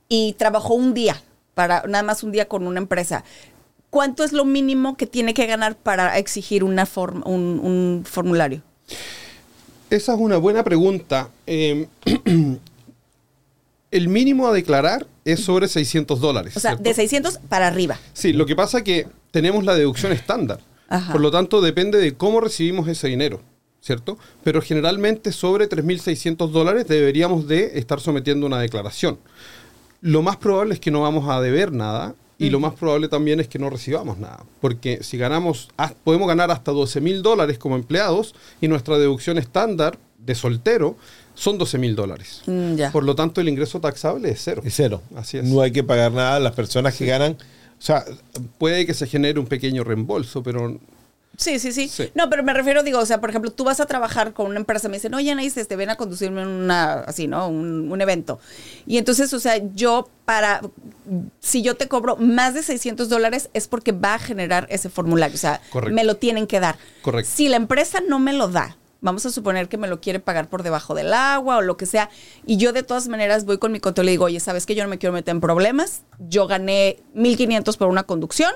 y 0.09 0.33
trabajó 0.33 0.73
un 0.73 0.93
día, 0.93 1.21
para 1.53 1.83
nada 1.87 2.03
más 2.03 2.23
un 2.23 2.31
día 2.31 2.47
con 2.47 2.65
una 2.67 2.79
empresa. 2.79 3.23
¿Cuánto 3.89 4.23
es 4.23 4.31
lo 4.33 4.45
mínimo 4.45 4.95
que 4.97 5.05
tiene 5.05 5.33
que 5.33 5.45
ganar 5.47 5.75
para 5.75 6.17
exigir 6.17 6.63
una 6.63 6.85
form- 6.87 7.23
un, 7.25 7.59
un 7.61 8.03
formulario? 8.05 8.61
Esa 9.89 10.13
es 10.13 10.19
una 10.19 10.37
buena 10.37 10.63
pregunta. 10.63 11.29
Eh, 11.45 11.87
el 13.91 14.07
mínimo 14.07 14.47
a 14.47 14.53
declarar 14.53 15.05
es 15.25 15.41
sobre 15.43 15.67
600 15.67 16.19
dólares. 16.19 16.55
O 16.55 16.59
sea, 16.59 16.71
¿cierto? 16.71 16.83
de 16.83 16.93
600 16.93 17.39
para 17.49 17.67
arriba. 17.67 17.99
Sí, 18.13 18.31
lo 18.33 18.45
que 18.45 18.55
pasa 18.55 18.79
es 18.79 18.83
que 18.85 19.07
tenemos 19.31 19.65
la 19.65 19.75
deducción 19.75 20.11
estándar. 20.13 20.59
Ajá. 20.91 21.11
Por 21.11 21.21
lo 21.21 21.31
tanto, 21.31 21.61
depende 21.61 21.97
de 21.97 22.13
cómo 22.13 22.41
recibimos 22.41 22.87
ese 22.87 23.07
dinero, 23.07 23.41
¿cierto? 23.81 24.17
Pero 24.43 24.61
generalmente 24.61 25.31
sobre 25.31 25.69
3.600 25.69 26.49
dólares 26.51 26.87
deberíamos 26.87 27.47
de 27.47 27.79
estar 27.79 27.99
sometiendo 27.99 28.45
una 28.45 28.59
declaración. 28.59 29.17
Lo 30.01 30.21
más 30.21 30.37
probable 30.37 30.73
es 30.73 30.79
que 30.79 30.91
no 30.91 31.01
vamos 31.01 31.29
a 31.29 31.39
deber 31.41 31.71
nada 31.71 32.15
y 32.37 32.49
lo 32.49 32.59
más 32.59 32.73
probable 32.73 33.07
también 33.07 33.39
es 33.39 33.47
que 33.47 33.59
no 33.59 33.69
recibamos 33.69 34.17
nada. 34.17 34.43
Porque 34.59 35.03
si 35.03 35.17
ganamos, 35.17 35.69
podemos 36.03 36.27
ganar 36.27 36.49
hasta 36.49 36.71
12.000 36.71 37.21
dólares 37.21 37.59
como 37.59 37.75
empleados 37.75 38.33
y 38.59 38.67
nuestra 38.67 38.97
deducción 38.97 39.37
estándar 39.37 39.97
de 40.17 40.35
soltero 40.35 40.97
son 41.35 41.59
12.000 41.59 41.95
dólares. 41.95 42.41
Mm. 42.47 42.91
Por 42.91 43.03
lo 43.03 43.15
tanto, 43.15 43.41
el 43.41 43.49
ingreso 43.49 43.79
taxable 43.79 44.31
es 44.31 44.41
cero. 44.43 44.61
Es 44.65 44.73
cero. 44.75 45.01
Así 45.15 45.37
es. 45.37 45.45
No 45.45 45.61
hay 45.61 45.71
que 45.71 45.83
pagar 45.83 46.11
nada 46.11 46.39
las 46.39 46.53
personas 46.53 46.95
que 46.95 47.05
ganan. 47.05 47.37
O 47.81 47.83
sea, 47.83 48.05
Puede 48.59 48.85
que 48.85 48.93
se 48.93 49.07
genere 49.07 49.39
un 49.39 49.47
pequeño 49.47 49.83
reembolso, 49.83 50.43
pero 50.43 50.79
Sí, 51.37 51.57
sí, 51.57 51.71
sí, 51.71 51.87
Sí. 51.87 52.11
No, 52.13 52.29
pero 52.29 52.43
me 52.43 52.53
refiero, 52.53 52.83
digo, 52.83 52.99
o 52.99 53.05
sea, 53.05 53.19
por 53.19 53.31
ejemplo, 53.31 53.49
tú 53.51 53.63
vas 53.63 53.79
a 53.79 53.87
trabajar 53.87 54.33
con 54.33 54.45
una 54.47 54.59
empresa, 54.59 54.89
me 54.89 54.97
dicen, 54.97 55.13
oye, 55.15 55.31
Anaís, 55.31 55.55
te 55.55 55.75
ven 55.75 55.89
a 55.89 55.95
conducirme 55.95 56.45
una, 56.45 56.93
así, 56.99 57.25
¿no? 57.27 57.47
Un, 57.47 57.91
un 57.91 58.01
evento. 58.01 58.39
Y 58.85 58.97
entonces, 58.99 59.33
o 59.33 59.39
sea, 59.39 59.59
yo 59.73 60.07
para, 60.25 60.61
si 61.39 61.63
yo 61.63 61.75
te 61.75 61.87
cobro 61.87 62.17
más 62.17 62.53
de 62.53 62.61
600 62.61 63.09
dólares 63.09 63.49
es 63.53 63.67
porque 63.67 63.91
va 63.91 64.15
a 64.15 64.19
generar 64.19 64.67
ese 64.69 64.89
formulario, 64.89 65.33
o 65.33 65.39
sea, 65.39 65.61
Correcto. 65.71 65.95
me 65.95 66.03
lo 66.03 66.17
tienen 66.17 66.45
que 66.45 66.59
dar. 66.59 66.77
Correcto. 67.01 67.31
Si 67.33 67.49
la 67.49 67.55
empresa 67.55 68.01
no 68.07 68.19
me 68.19 68.33
lo 68.33 68.47
da, 68.49 68.77
vamos 69.01 69.25
a 69.25 69.31
suponer 69.31 69.67
que 69.67 69.77
me 69.77 69.87
lo 69.87 69.99
quiere 69.99 70.19
pagar 70.19 70.47
por 70.49 70.63
debajo 70.63 70.93
del 70.95 71.11
agua 71.13 71.57
o 71.57 71.61
lo 71.61 71.75
que 71.75 71.85
sea, 71.85 72.09
y 72.45 72.57
yo 72.57 72.71
de 72.71 72.83
todas 72.83 73.07
maneras 73.07 73.45
voy 73.45 73.57
con 73.57 73.71
mi 73.71 73.79
conteo 73.79 74.03
y 74.03 74.05
le 74.05 74.11
digo, 74.11 74.25
oye, 74.25 74.39
¿sabes 74.39 74.65
que 74.65 74.75
yo 74.75 74.83
no 74.83 74.89
me 74.89 74.97
quiero 74.97 75.13
meter 75.13 75.33
en 75.33 75.41
problemas? 75.41 76.03
Yo 76.29 76.47
gané 76.47 76.97
1.500 77.15 77.77
por 77.77 77.87
una 77.87 78.03
conducción, 78.03 78.51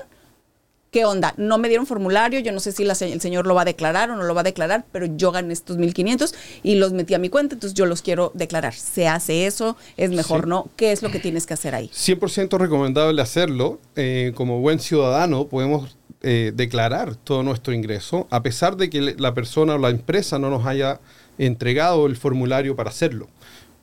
¿qué 0.92 1.04
onda? 1.04 1.34
No 1.36 1.58
me 1.58 1.68
dieron 1.68 1.84
formulario, 1.86 2.38
yo 2.40 2.52
no 2.52 2.60
sé 2.60 2.72
si 2.72 2.84
la 2.84 2.94
el 3.00 3.20
señor 3.20 3.46
lo 3.46 3.54
va 3.54 3.62
a 3.62 3.64
declarar 3.66 4.10
o 4.10 4.16
no 4.16 4.22
lo 4.22 4.34
va 4.34 4.40
a 4.42 4.44
declarar, 4.44 4.84
pero 4.92 5.06
yo 5.06 5.32
gané 5.32 5.52
estos 5.52 5.76
1500 5.76 6.34
y 6.62 6.76
los 6.76 6.92
metí 6.92 7.12
a 7.14 7.18
mi 7.18 7.28
cuenta, 7.28 7.54
entonces 7.56 7.74
yo 7.74 7.84
los 7.84 8.00
quiero 8.00 8.30
declarar. 8.34 8.72
¿Se 8.72 9.08
hace 9.08 9.46
eso? 9.46 9.76
¿Es 9.96 10.10
mejor 10.10 10.44
Sí. 10.44 10.48
no? 10.48 10.68
¿Qué 10.76 10.92
es 10.92 11.02
lo 11.02 11.10
que 11.10 11.18
tienes 11.18 11.44
que 11.44 11.54
hacer 11.54 11.74
ahí? 11.74 11.90
100% 11.92 12.56
recomendable 12.56 13.20
hacerlo. 13.20 13.78
Eh, 13.96 14.32
como 14.36 14.60
buen 14.60 14.78
ciudadano 14.78 15.48
podemos 15.48 15.96
eh, 16.22 16.52
declarar 16.54 17.16
todo 17.16 17.42
nuestro 17.42 17.72
ingreso, 17.72 18.26
a 18.30 18.42
pesar 18.42 18.76
de 18.76 18.90
que 18.90 19.00
la 19.00 19.34
persona 19.34 19.74
o 19.74 19.78
la 19.78 19.90
empresa 19.90 20.38
no 20.38 20.50
nos 20.50 20.66
haya 20.66 21.00
entregado 21.38 22.06
el 22.06 22.16
formulario 22.16 22.76
para 22.76 22.90
hacerlo. 22.90 23.28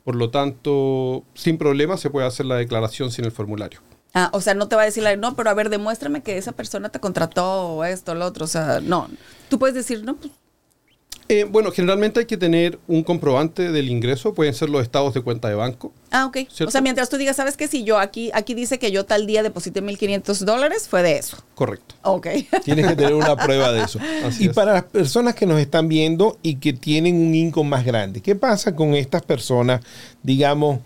Por 0.04 0.16
lo 0.16 0.30
tanto, 0.30 1.24
sin 1.34 1.58
problema 1.58 1.98
se 1.98 2.10
puede 2.10 2.28
hacer 2.28 2.46
la 2.46 2.56
declaración 2.56 3.12
sin 3.12 3.26
el 3.26 3.32
formulario. 3.32 3.80
Ah, 4.14 4.30
o 4.34 4.42
sea, 4.42 4.54
no 4.54 4.68
te 4.68 4.76
va 4.76 4.84
a 4.84 4.86
decir, 4.86 5.04
no, 5.18 5.36
pero 5.36 5.50
a 5.50 5.54
ver, 5.54 5.70
demuéstrame 5.70 6.22
que 6.22 6.38
esa 6.38 6.52
persona 6.52 6.90
te 6.90 7.00
contrató 7.00 7.84
esto, 7.84 8.14
lo 8.14 8.26
otro. 8.26 8.46
O 8.46 8.48
sea, 8.48 8.80
no. 8.80 9.10
Tú 9.50 9.58
puedes 9.58 9.76
decir, 9.76 10.04
no, 10.04 10.16
pues 10.16 10.32
Eh, 11.30 11.46
bueno, 11.46 11.72
generalmente 11.72 12.20
hay 12.20 12.26
que 12.26 12.38
tener 12.38 12.80
un 12.88 13.04
comprobante 13.04 13.72
del 13.72 13.90
ingreso, 13.90 14.34
pueden 14.34 14.54
ser 14.54 14.70
los 14.70 14.82
estados 14.82 15.14
de 15.14 15.22
cuenta 15.22 15.48
de 15.48 15.56
banco. 15.56 15.94
Ah, 16.12 16.26
ok. 16.26 16.38
¿Cierto? 16.50 16.66
O 16.68 16.72
sea, 16.72 16.82
mientras 16.82 17.10
tú 17.10 17.18
digas, 17.18 17.38
¿sabes 17.38 17.56
qué? 17.56 17.68
Si 17.68 17.84
yo 17.84 17.98
aquí, 17.98 18.30
aquí 18.34 18.54
dice 18.54 18.78
que 18.78 18.92
yo 18.92 19.06
tal 19.06 19.26
día 19.26 19.42
deposité 19.42 19.82
1.500 19.82 20.40
dólares, 20.40 20.88
fue 20.90 21.02
de 21.02 21.18
eso. 21.18 21.38
Correcto. 21.56 21.96
Ok. 22.04 22.28
tienes 22.64 22.88
que 22.88 22.96
tener 22.96 23.14
una 23.14 23.36
prueba 23.38 23.72
de 23.72 23.84
eso. 23.84 24.00
Así 24.26 24.46
y 24.46 24.48
es. 24.48 24.54
para 24.54 24.74
las 24.74 24.84
personas 24.84 25.34
que 25.36 25.46
nos 25.46 25.60
están 25.60 25.88
viendo 25.88 26.38
y 26.44 26.56
que 26.56 26.74
tienen 26.74 27.16
un 27.16 27.34
income 27.34 27.70
más 27.70 27.86
grande, 27.86 28.22
¿qué 28.22 28.36
pasa 28.36 28.76
con 28.76 28.94
estas 28.94 29.22
personas? 29.22 29.82
Digamos, 30.22 30.80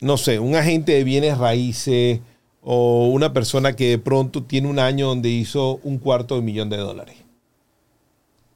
no 0.00 0.18
sé, 0.18 0.38
un 0.38 0.54
agente 0.54 0.92
de 0.92 1.04
bienes 1.04 1.38
raíces 1.38 2.20
o 2.60 3.08
una 3.08 3.32
persona 3.32 3.74
que 3.74 3.88
de 3.88 3.98
pronto 3.98 4.42
tiene 4.42 4.68
un 4.68 4.78
año 4.78 5.08
donde 5.08 5.30
hizo 5.30 5.80
un 5.82 5.98
cuarto 5.98 6.36
de 6.36 6.42
millón 6.42 6.68
de 6.68 6.76
dólares. 6.76 7.21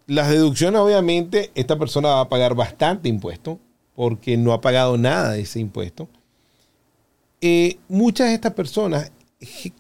Las 0.07 0.31
deducciones, 0.31 0.81
obviamente, 0.81 1.51
esta 1.55 1.79
persona 1.79 2.09
va 2.09 2.21
a 2.21 2.29
pagar 2.29 2.55
bastante 2.55 3.09
impuesto 3.09 3.59
porque 3.95 4.37
no 4.37 4.53
ha 4.53 4.61
pagado 4.61 4.97
nada 4.97 5.33
de 5.33 5.41
ese 5.41 5.59
impuesto. 5.59 6.09
Eh, 7.41 7.79
muchas 7.89 8.29
de 8.29 8.35
estas 8.35 8.53
personas 8.55 9.11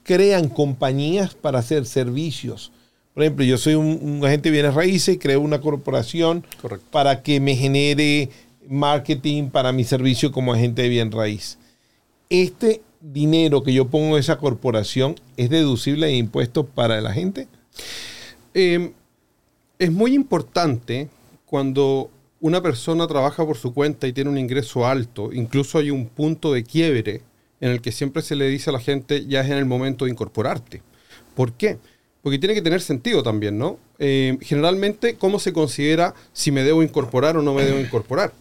crean 0.02 0.49
compañías 0.49 1.35
para 1.35 1.61
hacer 1.61 1.87
servicios. 1.87 2.73
Por 3.14 3.23
ejemplo, 3.23 3.45
yo 3.45 3.56
soy 3.56 3.75
un, 3.75 3.99
un 4.02 4.25
agente 4.25 4.50
de 4.50 4.54
bienes 4.54 4.75
raíces 4.75 5.14
y 5.14 5.18
creo 5.18 5.40
una 5.40 5.61
corporación 5.61 6.45
Correcto. 6.61 6.87
para 6.90 7.23
que 7.23 7.40
me 7.40 7.54
genere 7.54 8.30
marketing 8.68 9.49
para 9.49 9.73
mi 9.73 9.85
servicio 9.85 10.33
como 10.33 10.52
agente 10.52 10.83
de 10.83 10.88
bien 10.88 11.12
raíz. 11.12 11.59
Este 12.28 12.83
dinero 13.00 13.62
que 13.62 13.73
yo 13.73 13.88
pongo 13.88 14.16
en 14.16 14.21
esa 14.21 14.38
corporación 14.38 15.14
es 15.37 15.50
deducible 15.50 16.06
de 16.09 16.16
impuestos 16.16 16.66
para 16.75 17.00
la 17.00 17.12
gente. 17.12 17.49
Eh, 18.54 18.92
es 19.78 19.92
muy 19.92 20.14
importante 20.14 21.09
cuando 21.45 22.11
una 22.40 22.62
persona 22.62 23.06
trabaja 23.06 23.45
por 23.47 23.56
su 23.56 23.73
cuenta 23.73 24.06
y 24.06 24.12
tiene 24.12 24.30
un 24.30 24.38
ingreso 24.38 24.87
alto, 24.87 25.33
incluso 25.33 25.78
hay 25.78 25.90
un 25.90 26.06
punto 26.06 26.52
de 26.52 26.64
quiebre 26.64 27.23
en 27.61 27.71
el 27.71 27.80
que 27.80 27.92
siempre 27.92 28.23
se 28.23 28.37
le 28.37 28.49
dice 28.49 28.71
a 28.71 28.73
la 28.73 28.80
gente 28.80 29.26
ya 29.26 29.40
es 29.40 29.47
en 29.47 29.56
el 29.56 29.64
momento 29.64 30.04
de 30.04 30.11
incorporarte. 30.11 30.83
¿Por 31.35 31.52
qué? 31.52 31.78
Porque 32.23 32.38
tiene 32.38 32.54
que 32.54 32.62
tener 32.62 32.80
sentido 32.80 33.23
también, 33.23 33.59
¿no? 33.59 33.78
Eh, 33.99 34.37
generalmente, 34.42 35.14
¿cómo 35.14 35.38
se 35.38 35.52
considera 35.52 36.14
si 36.33 36.50
me 36.50 36.64
debo 36.64 36.83
incorporar 36.83 37.37
o 37.37 37.42
no 37.42 37.54
me 37.54 37.64
debo 37.64 37.78
incorporar? 37.78 38.33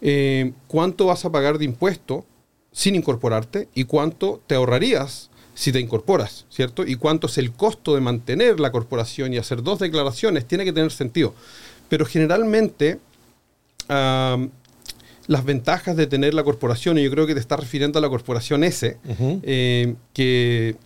Eh, 0.00 0.52
¿Cuánto 0.68 1.06
vas 1.06 1.24
a 1.24 1.32
pagar 1.32 1.58
de 1.58 1.64
impuesto 1.64 2.24
sin 2.72 2.94
incorporarte 2.94 3.68
y 3.74 3.84
cuánto 3.84 4.40
te 4.46 4.54
ahorrarías 4.54 5.30
si 5.54 5.72
te 5.72 5.80
incorporas, 5.80 6.46
¿cierto? 6.50 6.86
Y 6.86 6.96
cuánto 6.96 7.26
es 7.26 7.38
el 7.38 7.52
costo 7.52 7.94
de 7.94 8.00
mantener 8.00 8.60
la 8.60 8.72
corporación 8.72 9.32
y 9.32 9.38
hacer 9.38 9.62
dos 9.62 9.78
declaraciones, 9.78 10.46
tiene 10.46 10.64
que 10.64 10.72
tener 10.72 10.90
sentido. 10.90 11.34
Pero 11.88 12.06
generalmente, 12.06 12.98
las 13.88 15.44
ventajas 15.44 15.96
de 15.96 16.06
tener 16.06 16.34
la 16.34 16.44
corporación, 16.44 16.98
y 16.98 17.04
yo 17.04 17.10
creo 17.10 17.26
que 17.26 17.34
te 17.34 17.40
estás 17.40 17.60
refiriendo 17.60 17.98
a 17.98 18.02
la 18.02 18.08
corporación 18.08 18.64
S, 18.64 18.96
eh, 19.42 19.94
que 20.14 20.76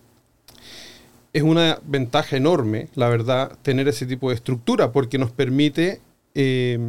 es 1.33 1.43
una 1.43 1.79
ventaja 1.85 2.35
enorme, 2.35 2.89
la 2.95 3.09
verdad, 3.09 3.57
tener 3.61 3.87
ese 3.87 4.05
tipo 4.05 4.29
de 4.29 4.35
estructura, 4.35 4.91
porque 4.91 5.17
nos 5.17 5.31
permite 5.31 6.01
eh, 6.35 6.79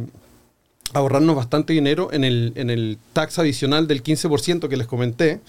ahorrarnos 0.93 1.35
bastante 1.35 1.73
dinero 1.73 2.09
en 2.11 2.23
el, 2.23 2.53
en 2.55 2.69
el 2.69 2.97
tax 3.13 3.39
adicional 3.39 3.87
del 3.87 4.03
15% 4.03 4.67
que 4.67 4.77
les 4.77 4.87
comenté 4.87 5.39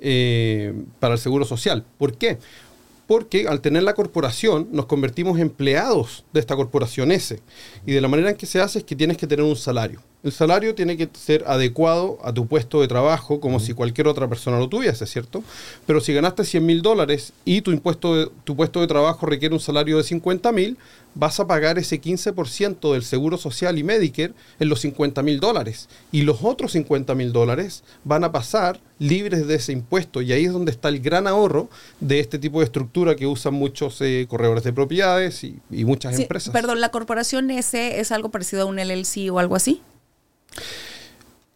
eh, 0.00 0.72
para 1.00 1.14
el 1.14 1.20
seguro 1.20 1.44
social. 1.44 1.84
¿Por 1.98 2.16
qué? 2.16 2.38
Porque 3.06 3.46
al 3.46 3.60
tener 3.60 3.84
la 3.84 3.94
corporación 3.94 4.68
nos 4.72 4.86
convertimos 4.86 5.36
en 5.36 5.42
empleados 5.42 6.24
de 6.32 6.40
esta 6.40 6.56
corporación 6.56 7.12
S. 7.12 7.40
Y 7.86 7.92
de 7.92 8.00
la 8.00 8.08
manera 8.08 8.30
en 8.30 8.36
que 8.36 8.46
se 8.46 8.60
hace 8.60 8.80
es 8.80 8.84
que 8.84 8.96
tienes 8.96 9.16
que 9.16 9.26
tener 9.26 9.44
un 9.44 9.56
salario. 9.56 10.00
El 10.26 10.32
salario 10.32 10.74
tiene 10.74 10.96
que 10.96 11.08
ser 11.12 11.44
adecuado 11.46 12.18
a 12.24 12.32
tu 12.34 12.48
puesto 12.48 12.80
de 12.80 12.88
trabajo, 12.88 13.38
como 13.38 13.60
si 13.60 13.74
cualquier 13.74 14.08
otra 14.08 14.26
persona 14.28 14.58
lo 14.58 14.68
tuviese, 14.68 15.06
¿cierto? 15.06 15.44
Pero 15.86 16.00
si 16.00 16.12
ganaste 16.12 16.44
100 16.44 16.66
mil 16.66 16.82
dólares 16.82 17.32
y 17.44 17.60
tu, 17.62 17.70
impuesto 17.70 18.16
de- 18.16 18.30
tu 18.42 18.56
puesto 18.56 18.80
de 18.80 18.88
trabajo 18.88 19.24
requiere 19.26 19.54
un 19.54 19.60
salario 19.60 19.98
de 19.98 20.02
50 20.02 20.50
mil, 20.50 20.76
vas 21.14 21.38
a 21.38 21.46
pagar 21.46 21.78
ese 21.78 22.00
15% 22.00 22.92
del 22.92 23.04
seguro 23.04 23.38
social 23.38 23.78
y 23.78 23.84
Medicare 23.84 24.32
en 24.58 24.68
los 24.68 24.80
50 24.80 25.22
mil 25.22 25.38
dólares. 25.38 25.88
Y 26.10 26.22
los 26.22 26.38
otros 26.42 26.72
50 26.72 27.14
mil 27.14 27.32
dólares 27.32 27.84
van 28.02 28.24
a 28.24 28.32
pasar 28.32 28.80
libres 28.98 29.46
de 29.46 29.54
ese 29.54 29.70
impuesto. 29.72 30.22
Y 30.22 30.32
ahí 30.32 30.44
es 30.46 30.52
donde 30.52 30.72
está 30.72 30.88
el 30.88 30.98
gran 30.98 31.28
ahorro 31.28 31.68
de 32.00 32.18
este 32.18 32.40
tipo 32.40 32.58
de 32.58 32.64
estructura 32.64 33.14
que 33.14 33.28
usan 33.28 33.54
muchos 33.54 34.00
eh, 34.00 34.26
corredores 34.28 34.64
de 34.64 34.72
propiedades 34.72 35.44
y, 35.44 35.60
y 35.70 35.84
muchas 35.84 36.16
Sí, 36.16 36.22
empresas. 36.22 36.52
Perdón, 36.52 36.80
¿la 36.80 36.88
corporación 36.90 37.48
S 37.52 38.00
es 38.00 38.10
algo 38.10 38.30
parecido 38.30 38.62
a 38.62 38.64
un 38.64 38.76
LLC 38.80 39.30
o 39.30 39.38
algo 39.38 39.54
así? 39.54 39.80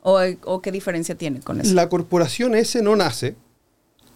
¿O, 0.02 0.19
o 0.45 0.62
qué 0.62 0.73
diferencia 0.73 1.14
tiene 1.14 1.40
con 1.40 1.61
eso? 1.61 1.75
La 1.75 1.88
corporación 1.88 2.54
S 2.54 2.80
no 2.83 2.97
nace. 2.97 3.37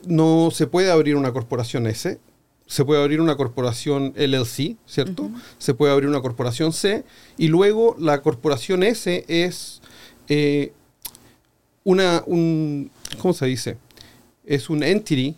no 0.07 0.51
se 0.53 0.67
puede 0.67 0.91
abrir 0.91 1.17
una 1.17 1.33
corporación 1.33 1.87
S, 1.87 2.19
se 2.67 2.85
puede 2.85 3.03
abrir 3.03 3.21
una 3.21 3.37
corporación 3.37 4.15
LLC, 4.17 4.77
¿cierto? 4.87 5.31
Se 5.59 5.75
puede 5.75 5.93
abrir 5.93 6.09
una 6.09 6.21
corporación 6.21 6.73
C 6.73 7.05
y 7.37 7.49
luego 7.49 7.95
la 7.99 8.23
corporación 8.23 8.83
S 8.83 9.25
es 9.29 9.83
eh, 10.29 10.73
una, 11.85 12.23
un, 12.27 12.91
¿cómo 13.19 13.35
se 13.35 13.47
dice? 13.47 13.77
Es 14.47 14.71
un 14.71 14.83
entity 14.83 15.37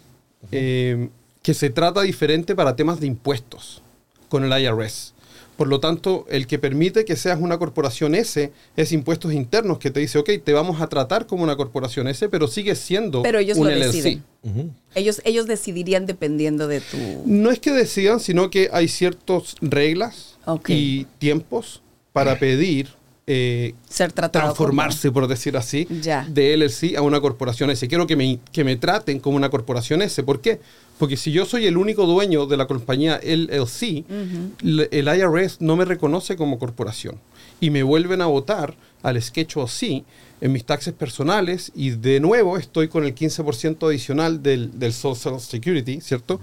eh, 0.53 1.09
que 1.43 1.55
se 1.55 1.71
trata 1.71 2.03
diferente 2.03 2.55
para 2.55 2.77
temas 2.77 3.01
de 3.01 3.09
impuestos 3.09 3.83
con 4.29 4.45
el 4.45 4.63
IRS. 4.63 5.13
Por 5.57 5.69
lo 5.69 5.81
tanto, 5.81 6.27
el 6.29 6.47
que 6.47 6.59
permite 6.59 7.05
que 7.05 7.17
seas 7.17 7.41
una 7.41 7.57
corporación 7.59 8.15
S 8.15 8.53
es 8.77 8.93
impuestos 8.93 9.33
internos 9.33 9.79
que 9.79 9.91
te 9.91 10.01
dice, 10.01 10.19
ok, 10.19 10.31
te 10.45 10.53
vamos 10.53 10.81
a 10.83 10.87
tratar 10.89 11.27
como 11.27 11.43
una 11.43 11.57
corporación 11.57 12.09
S, 12.09 12.29
pero 12.29 12.47
sigues 12.47 12.79
siendo 12.79 13.23
Pero 13.23 13.39
ellos 13.39 13.57
un 13.57 13.65
lo 13.69 13.71
LLC. 13.75 13.87
deciden. 13.93 14.25
Ellos, 14.95 15.23
ellos 15.25 15.47
decidirían 15.47 16.05
dependiendo 16.07 16.69
de 16.69 16.81
tu... 16.81 16.97
No 17.25 17.51
es 17.51 17.59
que 17.59 17.73
decidan, 17.73 18.21
sino 18.21 18.51
que 18.51 18.69
hay 18.73 18.89
ciertas 18.89 19.55
reglas 19.63 20.37
y 20.69 21.05
tiempos 21.19 21.83
para 22.13 22.39
pedir 22.39 22.89
eh, 23.27 23.75
Ser 23.89 24.13
tratado 24.13 24.45
transformarse, 24.45 25.11
por 25.11 25.27
decir 25.27 25.57
así, 25.57 25.89
Ya. 26.01 26.27
de 26.31 26.57
LLC 26.57 26.97
a 26.97 27.03
una 27.03 27.21
corporación 27.21 27.71
S. 27.71 27.89
Quiero 27.89 28.07
que 28.07 28.15
me, 28.15 28.39
que 28.53 28.63
me 28.63 28.77
traten 28.77 29.19
como 29.19 29.37
una 29.37 29.49
corporación 29.51 30.01
S. 30.03 30.23
¿Por 30.23 30.41
qué? 30.41 30.61
Porque 30.99 31.17
si 31.17 31.31
yo 31.31 31.45
soy 31.45 31.67
el 31.67 31.77
único 31.77 32.07
dueño 32.07 32.47
de 32.47 32.57
la 32.57 32.67
compañía 32.67 33.21
LLC, 33.23 34.05
el 34.63 35.09
IRS 35.09 35.61
no 35.61 35.77
me 35.77 35.85
reconoce 35.85 36.37
como 36.37 36.59
corporación. 36.59 37.17
Y 37.61 37.71
me 37.71 37.83
vuelven 37.83 38.23
a 38.23 38.27
votar 38.27 38.75
al 39.03 39.21
Schedule 39.21 39.69
C 39.69 40.05
en 40.41 40.53
mis 40.53 40.65
taxes 40.65 40.95
personales 40.95 41.73
y 41.75 41.91
de 41.91 42.21
nuevo 42.21 42.59
estoy 42.59 42.89
con 42.89 43.05
el 43.05 43.15
15% 43.15 43.87
adicional 43.87 44.43
del, 44.43 44.79
del 44.79 44.93
Social 44.93 45.41
Security, 45.41 46.01
¿cierto? 46.01 46.41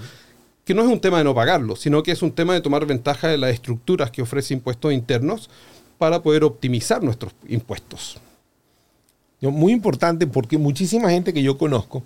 Que 0.66 0.74
no 0.74 0.82
es 0.82 0.88
un 0.88 1.00
tema 1.00 1.18
de 1.18 1.24
no 1.24 1.36
pagarlo, 1.36 1.76
sino 1.76 2.04
que 2.04 2.12
es 2.12 2.22
un 2.22 2.32
tema 2.32 2.54
de 2.54 2.62
tomar 2.62 2.86
ventaja 2.86 3.28
de 3.28 3.38
las 3.38 3.52
estructuras 3.52 4.12
que 4.12 4.22
ofrece 4.22 4.54
impuestos 4.54 4.94
internos 4.94 5.50
para 5.98 6.22
poder 6.22 6.44
optimizar 6.44 7.04
nuestros 7.04 7.34
impuestos. 7.48 8.18
Muy 9.42 9.74
importante 9.74 10.26
porque 10.26 10.58
muchísima 10.58 11.10
gente 11.10 11.34
que 11.34 11.44
yo 11.44 11.58
conozco 11.58 12.04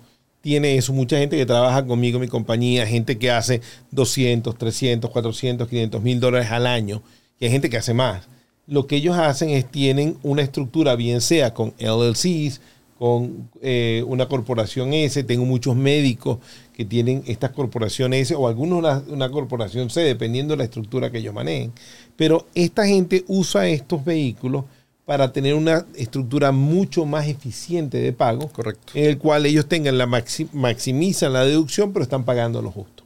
tiene 0.48 0.78
eso, 0.78 0.94
mucha 0.94 1.18
gente 1.18 1.36
que 1.36 1.44
trabaja 1.44 1.84
conmigo 1.84 2.18
mi 2.18 2.26
compañía, 2.26 2.86
gente 2.86 3.18
que 3.18 3.30
hace 3.30 3.60
200, 3.90 4.56
300, 4.56 5.10
400, 5.10 5.68
500 5.68 6.02
mil 6.02 6.20
dólares 6.20 6.50
al 6.50 6.66
año 6.66 7.02
y 7.38 7.44
hay 7.44 7.50
gente 7.50 7.68
que 7.68 7.76
hace 7.76 7.92
más. 7.92 8.26
Lo 8.66 8.86
que 8.86 8.96
ellos 8.96 9.14
hacen 9.18 9.50
es 9.50 9.70
tienen 9.70 10.16
una 10.22 10.40
estructura, 10.40 10.96
bien 10.96 11.20
sea 11.20 11.52
con 11.52 11.74
LLCs, 11.78 12.62
con 12.98 13.50
eh, 13.60 14.02
una 14.06 14.26
corporación 14.26 14.94
S, 14.94 15.22
tengo 15.22 15.44
muchos 15.44 15.76
médicos 15.76 16.38
que 16.72 16.86
tienen 16.86 17.24
estas 17.26 17.50
corporaciones 17.50 18.22
S 18.22 18.34
o 18.34 18.48
algunos 18.48 18.78
una, 18.78 19.02
una 19.08 19.30
corporación 19.30 19.90
C, 19.90 20.00
dependiendo 20.00 20.54
de 20.54 20.58
la 20.58 20.64
estructura 20.64 21.10
que 21.10 21.18
ellos 21.18 21.34
manejen. 21.34 21.74
Pero 22.16 22.46
esta 22.54 22.86
gente 22.86 23.22
usa 23.28 23.68
estos 23.68 24.02
vehículos 24.02 24.64
para 25.08 25.32
tener 25.32 25.54
una 25.54 25.86
estructura 25.96 26.52
mucho 26.52 27.06
más 27.06 27.26
eficiente 27.28 27.96
de 27.96 28.12
pago, 28.12 28.48
Correcto. 28.48 28.92
en 28.94 29.06
el 29.06 29.16
cual 29.16 29.46
ellos 29.46 29.64
tengan 29.66 29.96
la 29.96 30.06
maxi- 30.06 30.50
maximizan 30.52 31.32
la 31.32 31.46
deducción, 31.46 31.94
pero 31.94 32.02
están 32.02 32.24
pagando 32.24 32.60
lo 32.60 32.70
justo. 32.70 33.04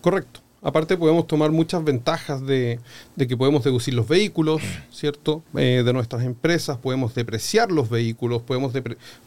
Correcto. 0.00 0.40
Aparte 0.62 0.96
podemos 0.96 1.28
tomar 1.28 1.52
muchas 1.52 1.84
ventajas 1.84 2.44
de, 2.44 2.80
de 3.14 3.28
que 3.28 3.36
podemos 3.36 3.62
deducir 3.62 3.94
los 3.94 4.08
vehículos, 4.08 4.62
¿cierto? 4.90 5.44
Eh, 5.56 5.84
de 5.86 5.92
nuestras 5.92 6.24
empresas, 6.24 6.76
podemos 6.78 7.14
depreciar 7.14 7.70
los 7.70 7.88
vehículos, 7.88 8.42
podemos, 8.42 8.72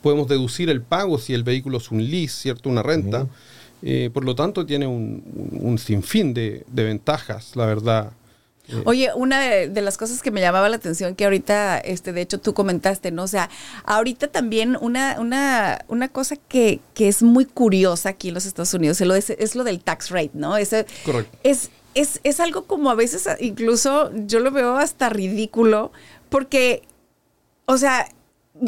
podemos 0.02 0.28
deducir 0.28 0.70
el 0.70 0.82
pago 0.82 1.20
si 1.20 1.34
el 1.34 1.44
vehículo 1.44 1.78
es 1.78 1.92
un 1.92 2.04
lease, 2.12 2.42
¿cierto? 2.42 2.70
Una 2.70 2.84
renta. 2.84 3.26
Eh, 3.84 4.10
por 4.13 4.26
lo 4.26 4.36
tanto, 4.36 4.66
tiene 4.66 4.86
un, 4.88 5.24
un- 5.34 5.60
un 5.70 5.78
sinfín 5.78 6.34
de, 6.34 6.66
de 6.70 6.84
ventajas, 6.84 7.56
la 7.56 7.68
verdad. 7.68 8.12
Oye, 8.86 9.12
una 9.15 9.39
de, 9.39 9.69
de 9.69 9.82
las 9.82 9.97
cosas 9.97 10.21
que 10.21 10.30
me 10.32 10.41
llamaba 10.41 10.67
la 10.67 10.75
atención 10.75 11.15
que 11.15 11.23
ahorita, 11.23 11.80
este, 11.80 12.12
de 12.12 12.21
hecho, 12.21 12.39
tú 12.39 12.53
comentaste, 12.53 13.12
¿no? 13.12 13.23
O 13.23 13.27
sea, 13.27 13.49
ahorita 13.86 14.27
también 14.27 14.77
una, 14.82 15.15
una, 15.19 15.80
una 15.88 16.10
cosa 16.10 16.36
que, 16.36 16.82
que 16.93 17.08
es 17.08 17.23
muy 17.23 17.45
curiosa 17.45 18.10
aquí 18.10 18.27
en 18.27 18.34
los 18.34 18.45
Estados 18.45 18.73
Unidos 18.73 18.99
es 18.99 19.08
lo, 19.08 19.15
es, 19.15 19.30
es 19.30 19.56
lo 19.56 19.63
del 19.63 19.80
tax 19.80 20.10
rate, 20.10 20.32
¿no? 20.34 20.58
Ese- 20.58 20.86
Correcto. 21.06 21.38
Es, 21.43 21.69
es, 21.93 22.19
es 22.23 22.39
algo 22.41 22.65
como 22.65 22.89
a 22.91 22.95
veces, 22.95 23.27
incluso 23.39 24.12
yo 24.25 24.39
lo 24.39 24.51
veo 24.51 24.75
hasta 24.77 25.10
ridículo, 25.10 25.91
porque, 26.30 26.84
o 27.65 27.77
sea, 27.77 28.08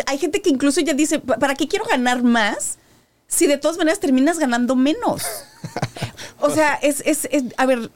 hay 0.07 0.17
gente 0.17 0.41
que 0.41 0.49
incluso 0.49 0.79
ya 0.81 0.93
dice, 0.93 1.19
"¿Pa- 1.19 1.37
¿para 1.37 1.55
qué 1.55 1.67
quiero 1.67 1.83
ganar 1.85 2.23
más? 2.23 2.77
Si 3.27 3.47
de 3.47 3.57
todas 3.57 3.77
maneras 3.77 3.99
terminas 3.99 4.39
ganando 4.39 4.75
menos. 4.75 5.23
O 6.41 6.49
sea, 6.49 6.75
es, 6.75 7.03
es, 7.05 7.27
es- 7.31 7.43
a 7.57 7.65
ver, 7.65 7.91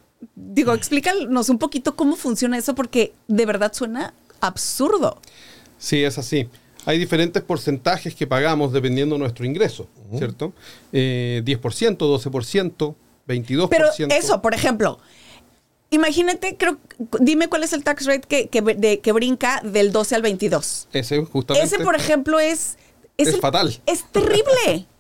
digo, 0.54 0.74
explícanos 0.74 1.50
un 1.50 1.58
poquito 1.60 1.96
cómo 1.96 2.16
funciona 2.16 2.58
eso, 2.58 2.76
porque 2.76 3.14
de 3.28 3.46
verdad 3.46 3.74
suena 3.74 4.14
absurdo. 4.40 5.20
Sí, 5.78 6.04
es 6.04 6.18
así. 6.18 6.48
Hay 6.86 6.98
diferentes 7.00 7.42
porcentajes 7.44 8.14
que 8.14 8.28
pagamos 8.28 8.74
dependiendo 8.74 9.16
de 9.16 9.20
nuestro 9.20 9.46
ingreso, 9.46 9.88
¿cierto? 10.18 10.54
Eh, 10.92 11.42
10%, 11.46 11.98
12%, 11.98 12.96
22%. 13.28 13.70
Pero 13.70 13.88
eso, 14.10 14.42
por 14.42 14.54
ejemplo, 14.54 15.00
imagínate, 15.90 16.58
creo, 16.58 16.78
dime 17.20 17.48
cuál 17.48 17.64
es 17.64 17.74
el 17.74 17.84
tax 17.84 18.06
rate 18.06 18.28
que, 18.28 18.48
que, 18.48 18.62
de- 18.62 19.00
que 19.00 19.12
brinca 19.12 19.62
del 19.64 19.92
12 19.92 20.16
al 20.16 20.22
22. 20.22 20.88
Ese 20.94 21.24
justamente. 21.24 21.68
Ese, 21.76 21.84
por 21.84 21.96
ejemplo, 21.96 22.40
es... 22.40 22.78
Es 23.18 23.40
fatal. 23.40 23.80
Es 23.86 24.04
terrible. 24.12 24.86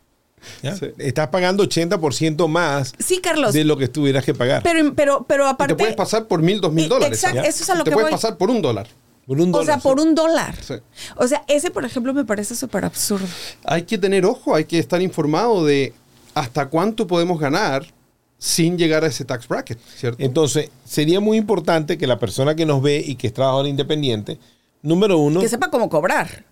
¿ya? 0.61 0.75
Sí. 0.75 0.87
Estás 0.97 1.27
pagando 1.29 1.63
80% 1.63 2.47
más 2.47 2.93
Sí, 2.99 3.19
Carlos. 3.19 3.53
de 3.53 3.63
lo 3.63 3.77
que 3.77 3.87
tuvieras 3.87 4.23
que 4.25 4.33
pagar. 4.33 4.63
Pero, 4.63 4.93
pero, 4.95 5.25
pero 5.27 5.45
Y 5.45 5.49
aparte... 5.49 5.73
te 5.73 5.77
puedes 5.77 5.95
pasar 5.95 6.27
por 6.27 6.41
mil, 6.41 6.59
dos 6.61 6.71
mil 6.73 6.85
Eh, 6.85 6.89
dólares. 6.89 7.23
exacto, 7.23 7.41
eso 7.47 7.63
es 7.63 7.69
a 7.69 7.75
lo 7.75 7.83
te 7.83 7.89
que 7.89 7.93
puedes 7.95 8.09
voy. 8.09 8.11
pasar 8.11 8.37
por 8.37 8.49
un 8.49 8.61
dólar. 8.61 8.87
por 9.25 9.39
un 9.39 9.49
o 9.55 9.63
sea, 9.63 9.75
dólar, 9.77 9.81
por 9.81 9.99
un 9.99 10.15
dólar. 10.15 10.55
Sí. 10.61 10.73
O 11.17 11.27
sea, 11.27 11.43
ese, 11.47 11.71
por 11.71 11.85
ejemplo, 11.85 12.13
me 12.13 12.25
parece 12.25 12.55
súper 12.55 12.85
absurdo. 12.85 13.25
Hay 13.65 13.83
que 13.83 13.97
tener 13.97 14.25
ojo, 14.25 14.53
hay 14.55 14.65
que 14.65 14.79
estar 14.79 15.01
informado 15.01 15.63
de 15.65 15.93
hasta 16.33 16.67
cuánto 16.67 17.07
podemos 17.07 17.39
ganar 17.39 17.85
sin 18.37 18.77
llegar 18.77 19.05
a 19.05 19.07
ese 19.07 19.23
tax 19.23 19.47
bracket, 19.47 19.79
¿cierto? 19.95 20.21
Entonces, 20.21 20.69
sería 20.83 21.21
muy 21.21 21.37
importante 21.37 21.97
que 21.97 22.05
la 22.07 22.19
persona 22.19 22.55
que 22.55 22.65
nos 22.65 22.81
ve 22.81 23.01
y 23.05 23.15
que 23.15 23.27
es 23.27 23.33
trabajador 23.33 23.67
independiente, 23.67 24.37
número 24.81 25.17
uno, 25.17 25.39
Que 25.39 25.47
sepa 25.47 25.69
cómo 25.69 25.87
cobrar. 25.87 26.43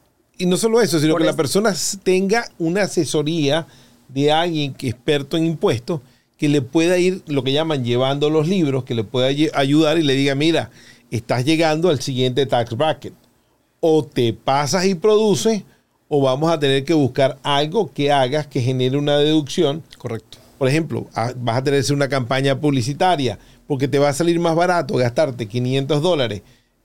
Y 0.41 0.45
no 0.45 0.58
solo 0.58 0.82
eso, 0.82 0.99
sino 0.99 1.13
Por 1.13 1.21
que 1.21 1.27
la 1.27 1.36
persona 1.36 1.73
tenga 2.04 2.45
una 2.60 2.84
asesoría 2.84 3.67
de 4.08 4.32
alguien 4.32 4.73
que 4.73 4.88
es 4.89 4.93
experto 4.93 5.38
en 5.38 5.45
impuestos 5.45 6.01
que 6.38 6.49
le 6.49 6.62
pueda 6.62 6.97
ir, 6.97 7.21
lo 7.27 7.43
que 7.43 7.54
llaman, 7.54 7.84
llevando 7.86 8.30
los 8.30 8.47
libros, 8.47 8.84
que 8.84 8.95
le 8.95 9.04
pueda 9.04 9.27
ayudar 9.54 9.97
y 9.99 10.04
le 10.04 10.13
diga, 10.15 10.34
mira, 10.36 10.71
estás 11.12 11.45
llegando 11.45 11.89
al 11.89 12.01
siguiente 12.01 12.45
tax 12.47 12.75
bracket. 12.75 13.13
O 13.80 14.04
te 14.04 14.34
pasas 14.34 14.86
y 14.86 14.95
produces, 14.95 15.63
o 16.08 16.21
vamos 16.21 16.51
a 16.51 16.60
tener 16.60 16.84
que 16.84 16.93
buscar 16.93 17.38
algo 17.43 17.91
que 17.93 18.12
hagas 18.12 18.47
que 18.47 18.60
genere 18.62 18.97
una 18.97 19.17
deducción 19.17 19.84
Correcto. 19.97 20.39
por 20.58 20.67
ejemplo, 20.67 21.08
a- 21.13 21.34
vas 21.38 21.58
a 21.58 21.63
tener 21.63 21.80
que 21.80 21.86
hacer 21.86 21.95
una 21.95 22.10
campaña 22.10 22.60
publicitaria 22.60 23.38
porque 23.67 23.88
te 23.88 23.99
va 23.99 24.10
a 24.10 24.13
salir 24.13 24.39
más 24.39 24.56
barato 24.56 24.95
gastarte 24.95 25.47
500 25.47 26.01
dólares 26.01 26.41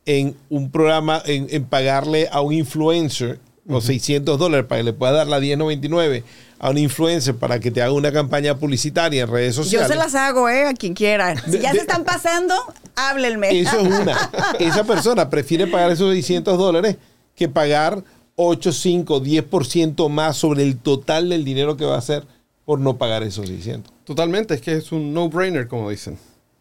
en 0.07 0.35
un 0.51 0.71
programa, 0.71 1.21
en, 1.27 1.47
en 1.51 1.65
pagarle 1.65 2.29
a 2.31 2.41
un 2.41 2.53
influencer 2.55 3.39
o 3.69 3.81
600 3.81 4.39
dólares 4.39 4.67
para 4.69 4.79
que 4.81 4.85
le 4.85 4.93
pueda 4.93 5.13
dar 5.13 5.27
la 5.27 5.41
1099 5.41 6.23
a 6.59 6.71
un 6.71 6.79
influencer 6.79 7.35
para 7.35 7.59
que 7.61 7.71
te 7.71 7.83
haga 7.83 7.93
una 7.93 8.13
campaña 8.13 8.57
publicitaria 8.57 9.25
en 9.25 9.29
redes 9.29 9.57
Yo 9.57 9.65
sociales. 9.65 9.89
se 9.89 9.97
las 9.97 10.15
hago, 10.15 10.49
¿eh? 10.49 10.67
A 10.67 10.73
quien 10.75 10.95
quiera. 10.95 11.37
Si 11.45 11.59
ya 11.59 11.73
de- 11.73 11.79
se 11.79 11.83
están 11.83 12.05
pasando, 12.05 12.55
háblenme. 12.95 13.59
Eso 13.61 13.79
es 13.81 13.87
una. 13.89 14.17
Esa 14.61 14.85
persona 14.85 15.29
prefiere 15.29 15.67
pagar 15.67 15.91
esos 15.91 16.13
600 16.15 16.57
dólares 16.57 16.97
que 17.35 17.49
pagar 17.49 18.03
8, 18.37 18.73
5, 18.73 19.21
10% 19.23 20.09
más 20.09 20.37
sobre 20.37 20.63
el 20.63 20.77
total 20.79 21.29
del 21.29 21.45
dinero 21.45 21.77
que 21.77 21.85
va 21.85 21.97
a 21.97 21.99
hacer 21.99 22.25
por 22.65 22.79
no 22.79 22.97
pagar 22.97 23.23
esos 23.25 23.49
600. 23.49 23.93
Totalmente, 24.05 24.55
es 24.55 24.61
que 24.61 24.73
es 24.75 24.93
un 24.93 25.13
no-brainer, 25.13 25.67
como 25.69 25.91
dicen. 25.91 26.17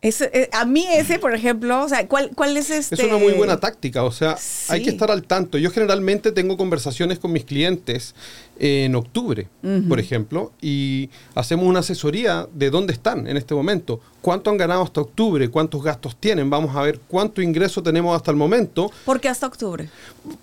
Eh, 0.08 0.50
a 0.52 0.66
mí 0.66 0.86
ese, 0.94 1.18
por 1.18 1.34
ejemplo, 1.34 1.84
o 1.84 1.90
sea, 1.90 2.08
¿cuál, 2.08 2.30
cuál 2.36 2.56
es 2.58 2.70
este? 2.70 2.94
Es 2.96 3.04
una 3.04 3.18
muy 3.18 3.34
buena 3.34 3.60
táctica, 3.60 4.04
o 4.04 4.12
sea, 4.12 4.38
hay 4.70 4.84
que 4.84 4.92
estar 4.92 5.10
al 5.10 5.24
tanto. 5.24 5.58
Yo 5.58 5.72
generalmente 5.72 6.32
tengo 6.32 6.58
conversaciones 6.58 7.18
con 7.18 7.32
mis 7.32 7.44
clientes 7.44 8.14
en 8.60 8.94
octubre, 8.96 9.48
por 9.90 10.00
ejemplo, 10.00 10.52
y 10.62 11.10
hacemos 11.34 11.66
una 11.66 11.80
asesoría 11.80 12.48
de 12.54 12.70
dónde 12.70 12.94
están 12.94 13.28
en 13.28 13.36
este 13.36 13.56
momento, 13.56 14.00
cuánto 14.22 14.52
han 14.52 14.58
ganado 14.58 14.84
hasta 14.84 15.02
octubre, 15.02 15.50
cuántos 15.50 15.82
gastos 15.84 16.16
tienen, 16.20 16.50
vamos 16.52 16.76
a 16.76 16.82
ver 16.84 17.00
cuánto 17.08 17.42
ingreso 17.42 17.82
tenemos 17.82 18.16
hasta 18.16 18.30
el 18.32 18.38
momento, 18.38 18.92
Porque 19.06 19.28
hasta 19.28 19.48
octubre. 19.48 19.90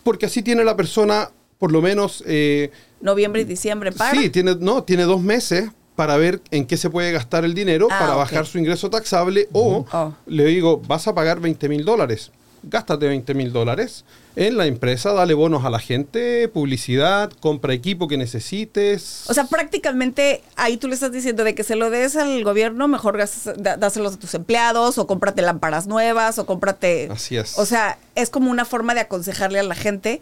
porque 0.02 0.26
así 0.26 0.42
tiene 0.42 0.64
la 0.64 0.76
persona 0.76 1.30
por 1.58 1.70
lo 1.70 1.80
menos... 1.80 2.24
eh, 2.26 2.70
Noviembre 3.00 3.42
y 3.42 3.44
diciembre 3.44 3.92
para. 3.92 4.10
Sí, 4.20 4.30
tiene, 4.30 4.56
no, 4.58 4.82
tiene 4.82 5.04
dos 5.04 5.20
meses 5.20 5.70
para 6.02 6.16
ver 6.16 6.40
en 6.50 6.66
qué 6.66 6.76
se 6.76 6.90
puede 6.90 7.12
gastar 7.12 7.44
el 7.44 7.54
dinero 7.54 7.86
Ah, 7.90 7.98
para 8.00 8.14
bajar 8.16 8.44
su 8.44 8.58
ingreso 8.58 8.90
taxable 8.90 9.48
o 9.52 9.86
Oh. 9.92 10.14
le 10.26 10.46
digo, 10.46 10.78
vas 10.88 11.06
a 11.06 11.14
pagar 11.14 11.38
20 11.38 11.68
mil 11.68 11.84
dólares. 11.84 12.32
gástate 12.64 13.08
20 13.08 13.34
mil 13.34 13.52
dólares 13.52 14.04
en 14.36 14.56
la 14.56 14.66
empresa, 14.66 15.12
dale 15.12 15.34
bonos 15.34 15.64
a 15.64 15.70
la 15.70 15.80
gente, 15.80 16.46
publicidad, 16.48 17.32
compra 17.40 17.72
equipo 17.74 18.06
que 18.06 18.16
necesites. 18.16 19.24
O 19.28 19.34
sea, 19.34 19.44
prácticamente 19.46 20.42
ahí 20.56 20.76
tú 20.76 20.86
le 20.86 20.94
estás 20.94 21.10
diciendo 21.10 21.42
de 21.44 21.54
que 21.56 21.64
se 21.64 21.74
lo 21.76 21.90
des 21.90 22.14
al 22.16 22.42
gobierno, 22.44 22.86
mejor 22.88 23.16
gastas- 23.18 23.56
dáselos 23.78 24.14
a 24.14 24.18
tus 24.18 24.32
empleados, 24.34 24.96
o 24.98 25.06
cómprate 25.08 25.42
lámparas 25.42 25.86
nuevas, 25.88 26.38
o 26.38 26.46
cómprate. 26.46 27.08
Así 27.10 27.36
es. 27.36 27.58
O 27.58 27.66
sea, 27.66 27.98
es 28.14 28.30
como 28.30 28.48
una 28.50 28.64
forma 28.64 28.94
de 28.94 29.00
aconsejarle 29.00 29.58
a 29.58 29.64
la 29.64 29.74
gente 29.74 30.20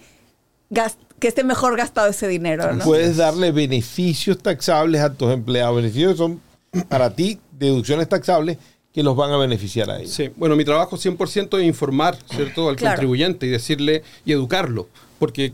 gas- 0.70 0.96
que 1.20 1.28
esté 1.28 1.44
mejor 1.44 1.76
gastado 1.76 2.08
ese 2.08 2.26
dinero, 2.26 2.72
¿no? 2.74 2.84
Puedes 2.84 3.16
darle 3.18 3.52
beneficios 3.52 4.38
taxables 4.38 5.00
a 5.00 5.12
tus 5.12 5.32
empleados. 5.32 5.76
Beneficios 5.76 6.12
que 6.12 6.18
son 6.18 6.40
para 6.88 7.14
ti 7.14 7.38
deducciones 7.58 8.08
taxables 8.08 8.58
que 8.92 9.02
los 9.04 9.14
van 9.14 9.30
a 9.30 9.36
beneficiar 9.36 9.88
a 9.90 9.98
ellos. 10.00 10.10
Sí, 10.10 10.30
bueno, 10.36 10.56
mi 10.56 10.64
trabajo 10.64 10.96
100% 10.96 11.58
es 11.60 11.64
informar, 11.64 12.18
¿cierto?, 12.34 12.68
al 12.68 12.76
Claro. 12.76 12.94
contribuyente 12.96 13.46
y 13.46 13.50
decirle 13.50 14.02
y 14.24 14.32
educarlo, 14.32 14.88
porque 15.20 15.52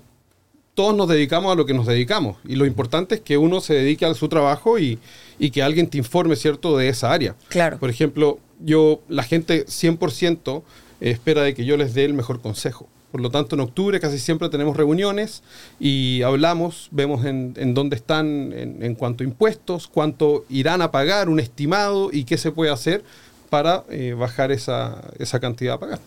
todos 0.74 0.94
nos 0.94 1.08
dedicamos 1.08 1.52
a 1.52 1.54
lo 1.54 1.66
que 1.66 1.74
nos 1.74 1.86
dedicamos 1.86 2.36
y 2.46 2.56
lo 2.56 2.64
importante 2.64 3.16
es 3.16 3.20
que 3.20 3.36
uno 3.36 3.60
se 3.60 3.74
dedique 3.74 4.04
a 4.06 4.14
su 4.14 4.28
trabajo 4.28 4.78
y, 4.78 4.98
y 5.38 5.50
que 5.50 5.62
alguien 5.62 5.88
te 5.88 5.98
informe, 5.98 6.36
¿cierto?, 6.36 6.76
de 6.78 6.88
esa 6.88 7.12
área. 7.12 7.34
Claro. 7.48 7.78
Por 7.78 7.90
ejemplo, 7.90 8.38
yo, 8.60 9.00
la 9.08 9.22
gente 9.22 9.66
100% 9.66 10.62
espera 11.00 11.42
de 11.42 11.54
que 11.54 11.64
yo 11.64 11.76
les 11.76 11.92
dé 11.92 12.04
el 12.04 12.14
mejor 12.14 12.40
consejo. 12.40 12.88
Por 13.16 13.22
lo 13.22 13.30
tanto, 13.30 13.56
en 13.56 13.62
octubre 13.62 13.98
casi 13.98 14.18
siempre 14.18 14.50
tenemos 14.50 14.76
reuniones 14.76 15.42
y 15.80 16.20
hablamos, 16.20 16.88
vemos 16.90 17.24
en, 17.24 17.54
en 17.56 17.72
dónde 17.72 17.96
están 17.96 18.52
en, 18.52 18.82
en 18.82 18.94
cuanto 18.94 19.24
a 19.24 19.26
impuestos, 19.26 19.88
cuánto 19.88 20.44
irán 20.50 20.82
a 20.82 20.90
pagar, 20.90 21.30
un 21.30 21.40
estimado 21.40 22.10
y 22.12 22.24
qué 22.24 22.36
se 22.36 22.52
puede 22.52 22.70
hacer 22.70 23.02
para 23.48 23.84
eh, 23.88 24.12
bajar 24.12 24.52
esa, 24.52 25.00
esa 25.18 25.40
cantidad 25.40 25.76
a 25.76 25.80
pagar. 25.80 26.00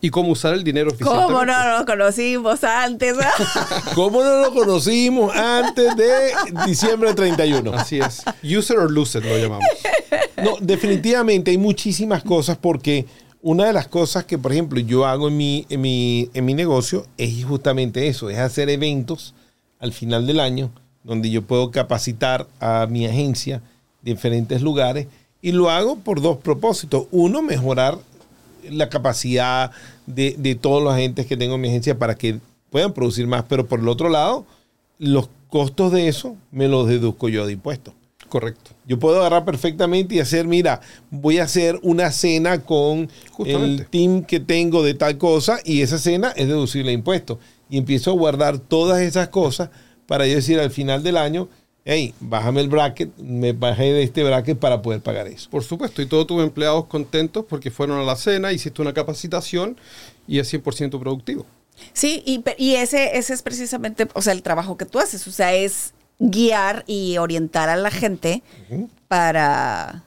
Y 0.00 0.10
cómo 0.10 0.30
usar 0.30 0.54
el 0.54 0.62
dinero 0.62 0.90
eficientemente. 0.90 1.32
¿Cómo 1.32 1.44
no 1.44 1.78
lo 1.78 1.84
conocimos 1.84 2.62
antes? 2.62 3.16
¿Cómo 3.96 4.22
no 4.22 4.42
lo 4.42 4.54
conocimos 4.54 5.34
antes 5.34 5.96
de 5.96 6.30
diciembre 6.64 7.12
31? 7.12 7.72
Así 7.72 7.98
es. 7.98 8.22
User 8.44 8.78
or 8.78 8.88
lose 8.88 9.18
it 9.18 9.24
lo 9.24 9.36
llamamos. 9.36 9.66
No, 10.44 10.58
definitivamente 10.60 11.50
hay 11.50 11.58
muchísimas 11.58 12.22
cosas 12.22 12.56
porque 12.56 13.04
una 13.42 13.66
de 13.66 13.72
las 13.72 13.88
cosas 13.88 14.24
que, 14.24 14.38
por 14.38 14.52
ejemplo, 14.52 14.80
yo 14.80 15.06
hago 15.06 15.28
en 15.28 15.36
mi, 15.36 15.66
en 15.68 15.80
mi, 15.80 16.30
en 16.34 16.44
mi 16.44 16.54
negocio 16.54 17.06
es 17.16 17.44
justamente 17.44 18.08
eso, 18.08 18.30
es 18.30 18.38
hacer 18.38 18.68
eventos 18.68 19.34
al 19.78 19.92
final 19.92 20.26
del 20.26 20.40
año 20.40 20.70
donde 21.04 21.30
yo 21.30 21.42
puedo 21.42 21.70
capacitar 21.70 22.46
a 22.60 22.86
mi 22.90 23.06
agencia 23.06 23.62
de 24.02 24.12
diferentes 24.12 24.60
lugares 24.60 25.06
y 25.40 25.52
lo 25.52 25.70
hago 25.70 25.96
por 25.96 26.20
dos 26.20 26.38
propósitos. 26.38 27.06
Uno, 27.10 27.42
mejorar 27.42 27.98
la 28.68 28.88
capacidad 28.88 29.70
de, 30.06 30.34
de 30.36 30.54
todos 30.54 30.82
los 30.82 30.92
agentes 30.92 31.26
que 31.26 31.36
tengo 31.36 31.54
en 31.54 31.60
mi 31.60 31.68
agencia 31.68 31.98
para 31.98 32.16
que 32.16 32.40
puedan 32.70 32.92
producir 32.92 33.26
más, 33.26 33.44
pero 33.48 33.66
por 33.66 33.80
el 33.80 33.88
otro 33.88 34.08
lado, 34.08 34.44
los 34.98 35.28
costos 35.48 35.92
de 35.92 36.08
eso 36.08 36.36
me 36.50 36.68
los 36.68 36.88
deduzco 36.88 37.28
yo 37.28 37.46
de 37.46 37.52
impuestos. 37.52 37.94
Correcto. 38.28 38.70
Yo 38.86 38.98
puedo 38.98 39.18
agarrar 39.20 39.44
perfectamente 39.44 40.14
y 40.14 40.20
hacer, 40.20 40.46
mira, 40.46 40.80
voy 41.10 41.38
a 41.38 41.44
hacer 41.44 41.78
una 41.82 42.10
cena 42.12 42.62
con 42.62 43.08
Justamente. 43.32 43.82
el 43.82 43.88
team 43.88 44.22
que 44.24 44.38
tengo 44.40 44.82
de 44.82 44.94
tal 44.94 45.16
cosa 45.18 45.60
y 45.64 45.82
esa 45.82 45.98
cena 45.98 46.32
es 46.36 46.46
deducible 46.48 46.90
a 46.90 46.94
impuestos. 46.94 47.38
Y 47.70 47.78
empiezo 47.78 48.10
a 48.10 48.14
guardar 48.14 48.58
todas 48.58 49.00
esas 49.00 49.28
cosas 49.28 49.70
para 50.06 50.26
yo 50.26 50.34
decir 50.34 50.58
al 50.60 50.70
final 50.70 51.02
del 51.02 51.16
año, 51.16 51.48
hey, 51.84 52.12
bájame 52.20 52.60
el 52.60 52.68
bracket, 52.68 53.16
me 53.18 53.52
bajé 53.52 53.92
de 53.92 54.02
este 54.02 54.22
bracket 54.24 54.58
para 54.58 54.82
poder 54.82 55.00
pagar 55.00 55.26
eso. 55.26 55.48
Por 55.48 55.64
supuesto, 55.64 56.02
y 56.02 56.06
todos 56.06 56.26
tus 56.26 56.42
empleados 56.42 56.84
contentos 56.86 57.46
porque 57.48 57.70
fueron 57.70 57.98
a 57.98 58.04
la 58.04 58.16
cena, 58.16 58.52
hiciste 58.52 58.82
una 58.82 58.92
capacitación 58.92 59.76
y 60.26 60.38
es 60.38 60.52
100% 60.52 60.98
productivo. 61.00 61.46
Sí, 61.92 62.22
y, 62.26 62.40
pe- 62.40 62.56
y 62.58 62.74
ese, 62.74 63.16
ese 63.16 63.32
es 63.32 63.40
precisamente, 63.42 64.06
o 64.12 64.20
sea, 64.20 64.32
el 64.32 64.42
trabajo 64.42 64.76
que 64.76 64.84
tú 64.84 64.98
haces, 64.98 65.26
o 65.28 65.30
sea, 65.30 65.54
es 65.54 65.92
guiar 66.18 66.84
y 66.86 67.16
orientar 67.18 67.68
a 67.68 67.76
la 67.76 67.90
gente 67.90 68.42
para 69.08 70.02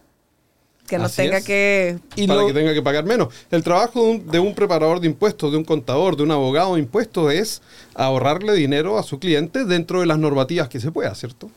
que 0.87 0.97
no 0.97 1.05
Así 1.05 1.17
tenga 1.21 1.37
es. 1.37 1.45
que... 1.45 1.99
Y 2.17 2.27
para 2.27 2.41
lo- 2.41 2.47
que 2.47 2.53
tenga 2.53 2.73
que 2.73 2.81
pagar 2.81 3.05
menos. 3.05 3.29
El 3.49 3.63
trabajo 3.63 4.03
de 4.03 4.09
un, 4.11 4.27
de 4.27 4.39
un 4.39 4.53
preparador 4.53 4.99
de 4.99 5.07
impuestos, 5.07 5.49
de 5.51 5.57
un 5.57 5.63
contador, 5.63 6.17
de 6.17 6.23
un 6.23 6.31
abogado 6.31 6.73
de 6.75 6.81
impuestos 6.81 7.31
es 7.33 7.61
ahorrarle 7.95 8.53
dinero 8.53 8.97
a 8.99 9.03
su 9.03 9.17
cliente 9.19 9.63
dentro 9.63 10.01
de 10.01 10.05
las 10.05 10.19
normativas 10.19 10.67
que 10.67 10.79
se 10.81 10.91
pueda, 10.91 11.15
¿cierto? 11.15 11.49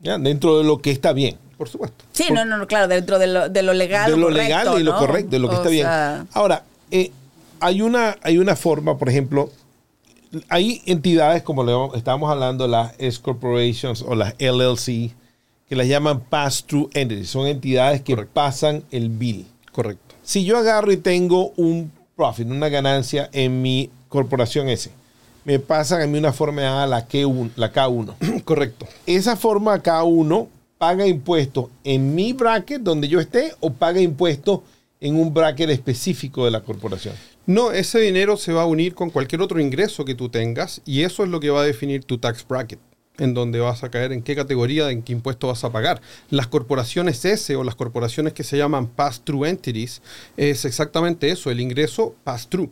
ya, 0.00 0.18
dentro 0.18 0.58
de 0.58 0.64
lo 0.64 0.78
que 0.82 0.90
está 0.90 1.12
bien. 1.12 1.38
Por 1.56 1.68
supuesto. 1.68 2.04
Sí, 2.10 2.24
no, 2.32 2.44
no, 2.44 2.58
no, 2.58 2.66
claro, 2.66 2.88
dentro 2.88 3.20
de 3.20 3.28
lo, 3.28 3.48
de 3.48 3.62
lo 3.62 3.72
legal. 3.72 4.10
de 4.10 4.16
lo 4.16 4.26
correcto, 4.26 4.42
legal 4.42 4.80
y 4.80 4.82
lo 4.82 4.96
correcto, 4.96 5.30
de 5.30 5.38
lo 5.38 5.48
que 5.48 5.54
O 5.54 5.58
está 5.58 5.68
bien. 5.70 5.86
Ahora, 6.32 6.64
eh, 6.90 7.12
hay, 7.60 7.82
una, 7.82 8.16
hay 8.22 8.36
una 8.38 8.56
forma, 8.56 8.98
por 8.98 9.08
ejemplo, 9.08 9.52
hay 10.48 10.82
entidades 10.86 11.42
como 11.42 11.64
le 11.64 11.98
estábamos 11.98 12.30
hablando, 12.30 12.66
las 12.66 12.94
S 12.98 13.20
Corporations 13.20 14.02
o 14.02 14.14
las 14.14 14.34
LLC, 14.38 15.14
que 15.68 15.76
las 15.76 15.86
llaman 15.86 16.20
pass-through 16.20 16.90
entities. 16.94 17.30
Son 17.30 17.46
entidades 17.46 18.02
que 18.02 18.14
Correcto. 18.14 18.34
pasan 18.34 18.84
el 18.90 19.08
bill. 19.08 19.46
Correcto. 19.72 20.14
Si 20.22 20.44
yo 20.44 20.58
agarro 20.58 20.92
y 20.92 20.98
tengo 20.98 21.52
un 21.56 21.90
profit, 22.16 22.46
una 22.46 22.68
ganancia 22.68 23.28
en 23.32 23.62
mi 23.62 23.90
corporación 24.08 24.68
S, 24.68 24.90
me 25.44 25.58
pasan 25.58 26.02
a 26.02 26.06
mí 26.06 26.18
una 26.18 26.32
forma 26.32 26.62
llamada 26.62 26.86
la, 26.86 27.08
K1, 27.08 27.50
la 27.56 27.72
K1. 27.72 28.42
Correcto. 28.44 28.86
Esa 29.06 29.36
forma 29.36 29.82
K1 29.82 30.46
paga 30.78 31.06
impuestos 31.06 31.66
en 31.84 32.14
mi 32.14 32.32
bracket 32.32 32.82
donde 32.82 33.08
yo 33.08 33.20
esté 33.20 33.54
o 33.60 33.72
paga 33.72 34.00
impuestos 34.00 34.60
en 35.00 35.16
un 35.16 35.32
bracket 35.32 35.70
específico 35.70 36.44
de 36.44 36.50
la 36.50 36.60
corporación. 36.60 37.14
No, 37.46 37.72
ese 37.72 37.98
dinero 37.98 38.36
se 38.36 38.52
va 38.52 38.62
a 38.62 38.66
unir 38.66 38.94
con 38.94 39.10
cualquier 39.10 39.42
otro 39.42 39.60
ingreso 39.60 40.04
que 40.04 40.14
tú 40.14 40.28
tengas 40.28 40.80
y 40.84 41.02
eso 41.02 41.24
es 41.24 41.28
lo 41.28 41.40
que 41.40 41.50
va 41.50 41.62
a 41.62 41.64
definir 41.64 42.04
tu 42.04 42.18
tax 42.18 42.46
bracket, 42.46 42.78
en 43.18 43.34
donde 43.34 43.58
vas 43.58 43.82
a 43.82 43.90
caer, 43.90 44.12
en 44.12 44.22
qué 44.22 44.36
categoría, 44.36 44.90
en 44.90 45.02
qué 45.02 45.12
impuesto 45.12 45.48
vas 45.48 45.64
a 45.64 45.72
pagar. 45.72 46.00
Las 46.30 46.46
corporaciones 46.46 47.24
S 47.24 47.56
o 47.56 47.64
las 47.64 47.74
corporaciones 47.74 48.32
que 48.32 48.44
se 48.44 48.56
llaman 48.56 48.86
pass-through 48.86 49.46
entities 49.46 50.02
es 50.36 50.64
exactamente 50.64 51.30
eso, 51.30 51.50
el 51.50 51.60
ingreso 51.60 52.14
pass-through. 52.22 52.70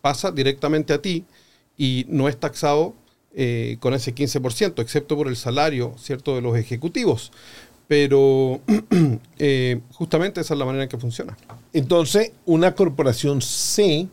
Pasa 0.00 0.32
directamente 0.32 0.92
a 0.92 1.00
ti 1.00 1.24
y 1.76 2.04
no 2.08 2.28
es 2.28 2.36
taxado 2.36 2.94
eh, 3.32 3.76
con 3.78 3.94
ese 3.94 4.12
15%, 4.12 4.82
excepto 4.82 5.16
por 5.16 5.28
el 5.28 5.36
salario, 5.36 5.94
¿cierto?, 5.98 6.34
de 6.34 6.42
los 6.42 6.56
ejecutivos. 6.56 7.30
Pero 7.90 8.60
eh, 9.40 9.80
justamente 9.94 10.40
esa 10.40 10.54
es 10.54 10.60
la 10.60 10.64
manera 10.64 10.84
en 10.84 10.88
que 10.88 10.96
funciona. 10.96 11.36
Entonces, 11.72 12.30
una 12.46 12.76
corporación 12.76 13.42
C, 13.42 14.06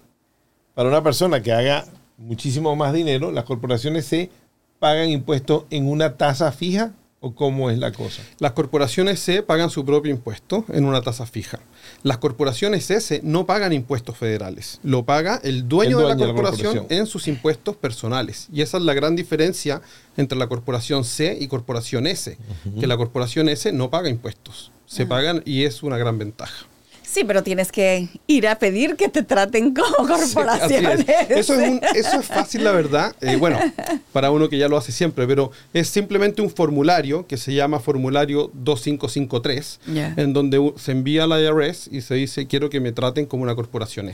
para 0.73 0.89
una 0.89 1.03
persona 1.03 1.43
que 1.43 1.53
haga 1.53 1.85
muchísimo 2.17 2.75
más 2.75 2.91
dinero, 2.91 3.31
las 3.31 3.43
corporaciones 3.43 4.07
C 4.07 4.31
pagan 4.79 5.09
impuestos 5.09 5.65
en 5.69 5.87
una 5.87 6.17
tasa 6.17 6.51
fija 6.51 6.93
o 7.19 7.33
cómo 7.33 7.69
es 7.71 7.77
la 7.79 7.91
cosa. 7.91 8.21
Las 8.39 8.51
corporaciones 8.51 9.19
C 9.19 9.41
pagan 9.41 9.69
su 9.69 9.83
propio 9.85 10.11
impuesto 10.11 10.65
en 10.69 10.85
una 10.85 11.01
tasa 11.01 11.25
fija. 11.25 11.59
Las 12.03 12.19
corporaciones 12.19 12.89
S 12.91 13.21
no 13.23 13.45
pagan 13.45 13.73
impuestos 13.73 14.17
federales. 14.17 14.79
Lo 14.83 15.03
paga 15.03 15.39
el 15.43 15.67
dueño, 15.67 15.97
El 15.99 16.03
de, 16.03 16.09
la 16.09 16.15
dueño 16.15 16.19
de 16.19 16.27
la 16.27 16.33
corporación 16.33 16.65
corporación. 16.73 16.99
en 16.99 17.07
sus 17.07 17.27
impuestos 17.27 17.75
personales. 17.75 18.47
Y 18.53 18.61
esa 18.61 18.77
es 18.77 18.83
la 18.83 18.93
gran 18.93 19.15
diferencia 19.15 19.81
entre 20.15 20.37
la 20.37 20.47
corporación 20.47 21.03
C 21.03 21.37
y 21.39 21.47
corporación 21.47 22.05
S. 22.07 22.37
Que 22.79 22.87
la 22.87 22.97
corporación 22.97 23.49
S 23.49 23.71
no 23.71 23.89
paga 23.89 24.09
impuestos. 24.09 24.71
Se 24.85 25.05
pagan 25.05 25.41
y 25.45 25.63
es 25.65 25.83
una 25.83 25.97
gran 25.97 26.17
ventaja. 26.17 26.65
Sí, 27.09 27.23
pero 27.23 27.41
tienes 27.41 27.71
que 27.71 28.09
ir 28.27 28.47
a 28.47 28.59
pedir 28.59 28.95
que 28.97 29.07
te 29.07 29.23
traten 29.23 29.73
como 29.73 29.87
Sí, 30.17 30.33
corporaciones. 30.33 30.99
es. 31.07 31.29
Eso, 31.31 31.53
es 31.53 31.69
un- 31.69 31.81
eso 31.95 32.19
es 32.19 32.25
fácil, 32.25 32.63
la 32.65 32.71
verdad. 32.73 33.15
Eh, 33.21 33.37
bueno, 33.37 33.57
para 34.11 34.29
uno 34.29 34.49
que 34.49 34.57
ya 34.57 34.67
lo 34.67 34.75
hace 34.77 34.91
siempre, 34.91 35.25
pero 35.25 35.51
es 35.73 35.87
simplemente 35.87 36.41
un 36.41 36.49
formulario 36.49 37.25
que 37.25 37.37
se 37.37 37.53
llama 37.53 37.79
formulario 37.79 38.51
2553, 38.53 39.79
Ya. 39.93 40.13
en 40.17 40.33
donde 40.33 40.73
se 40.77 40.91
envía 40.91 41.23
a 41.23 41.27
la 41.27 41.39
IRS 41.41 41.89
y 41.91 42.01
se 42.01 42.15
dice 42.15 42.45
quiero 42.45 42.69
que 42.69 42.79
me 42.81 42.91
traten 42.91 43.25
como 43.25 43.43
una 43.43 43.55
corporación. 43.55 44.11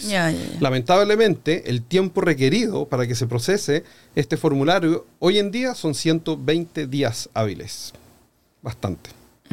Lamentablemente, 0.59 1.69
el 1.69 1.81
tiempo 1.81 2.21
requerido 2.21 2.85
para 2.87 3.07
que 3.07 3.15
se 3.15 3.27
procese 3.27 3.83
este 4.15 4.37
formulario 4.37 5.05
hoy 5.19 5.39
en 5.39 5.51
día 5.51 5.73
son 5.75 5.93
120 5.95 6.87
días 6.87 7.29
hábiles. 7.33 7.91
Bastante. 8.61 9.09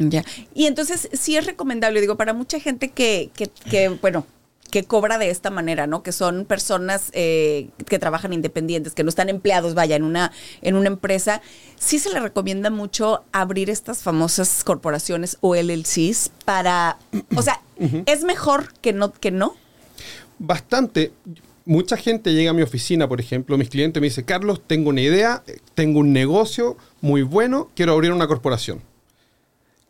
Ya. 0.09 0.23
Y 0.53 0.65
entonces 0.65 1.09
sí 1.13 1.35
es 1.37 1.45
recomendable, 1.45 2.01
digo, 2.01 2.17
para 2.17 2.33
mucha 2.33 2.59
gente 2.59 2.89
que, 2.89 3.29
que, 3.35 3.47
que, 3.47 3.89
bueno, 3.89 4.25
que 4.71 4.85
cobra 4.85 5.17
de 5.19 5.29
esta 5.29 5.51
manera, 5.51 5.85
¿no? 5.85 6.01
Que 6.01 6.13
son 6.13 6.45
personas 6.45 7.11
eh, 7.13 7.69
que 7.85 7.99
trabajan 7.99 8.33
independientes, 8.33 8.93
que 8.95 9.03
no 9.03 9.09
están 9.09 9.29
empleados, 9.29 9.75
vaya, 9.75 9.97
en 9.97 10.03
una, 10.03 10.31
en 10.61 10.75
una 10.75 10.87
empresa, 10.87 11.41
sí 11.77 11.99
se 11.99 12.11
le 12.11 12.19
recomienda 12.19 12.69
mucho 12.69 13.23
abrir 13.33 13.69
estas 13.69 14.01
famosas 14.01 14.63
corporaciones 14.63 15.37
o 15.41 15.55
LLCs 15.55 16.31
para, 16.45 16.97
o 17.35 17.41
sea, 17.41 17.61
es 18.05 18.23
mejor 18.23 18.73
que 18.81 18.93
no, 18.93 19.11
que 19.11 19.29
no. 19.29 19.55
bastante. 20.39 21.11
Mucha 21.63 21.95
gente 21.95 22.33
llega 22.33 22.51
a 22.51 22.53
mi 22.53 22.63
oficina, 22.63 23.07
por 23.07 23.19
ejemplo, 23.19 23.55
mis 23.57 23.69
clientes 23.69 24.01
me 24.01 24.07
dicen, 24.07 24.25
Carlos, 24.25 24.61
tengo 24.65 24.89
una 24.89 25.01
idea, 25.01 25.43
tengo 25.75 25.99
un 25.99 26.11
negocio 26.11 26.75
muy 27.01 27.21
bueno, 27.21 27.69
quiero 27.75 27.93
abrir 27.93 28.11
una 28.11 28.27
corporación. 28.27 28.81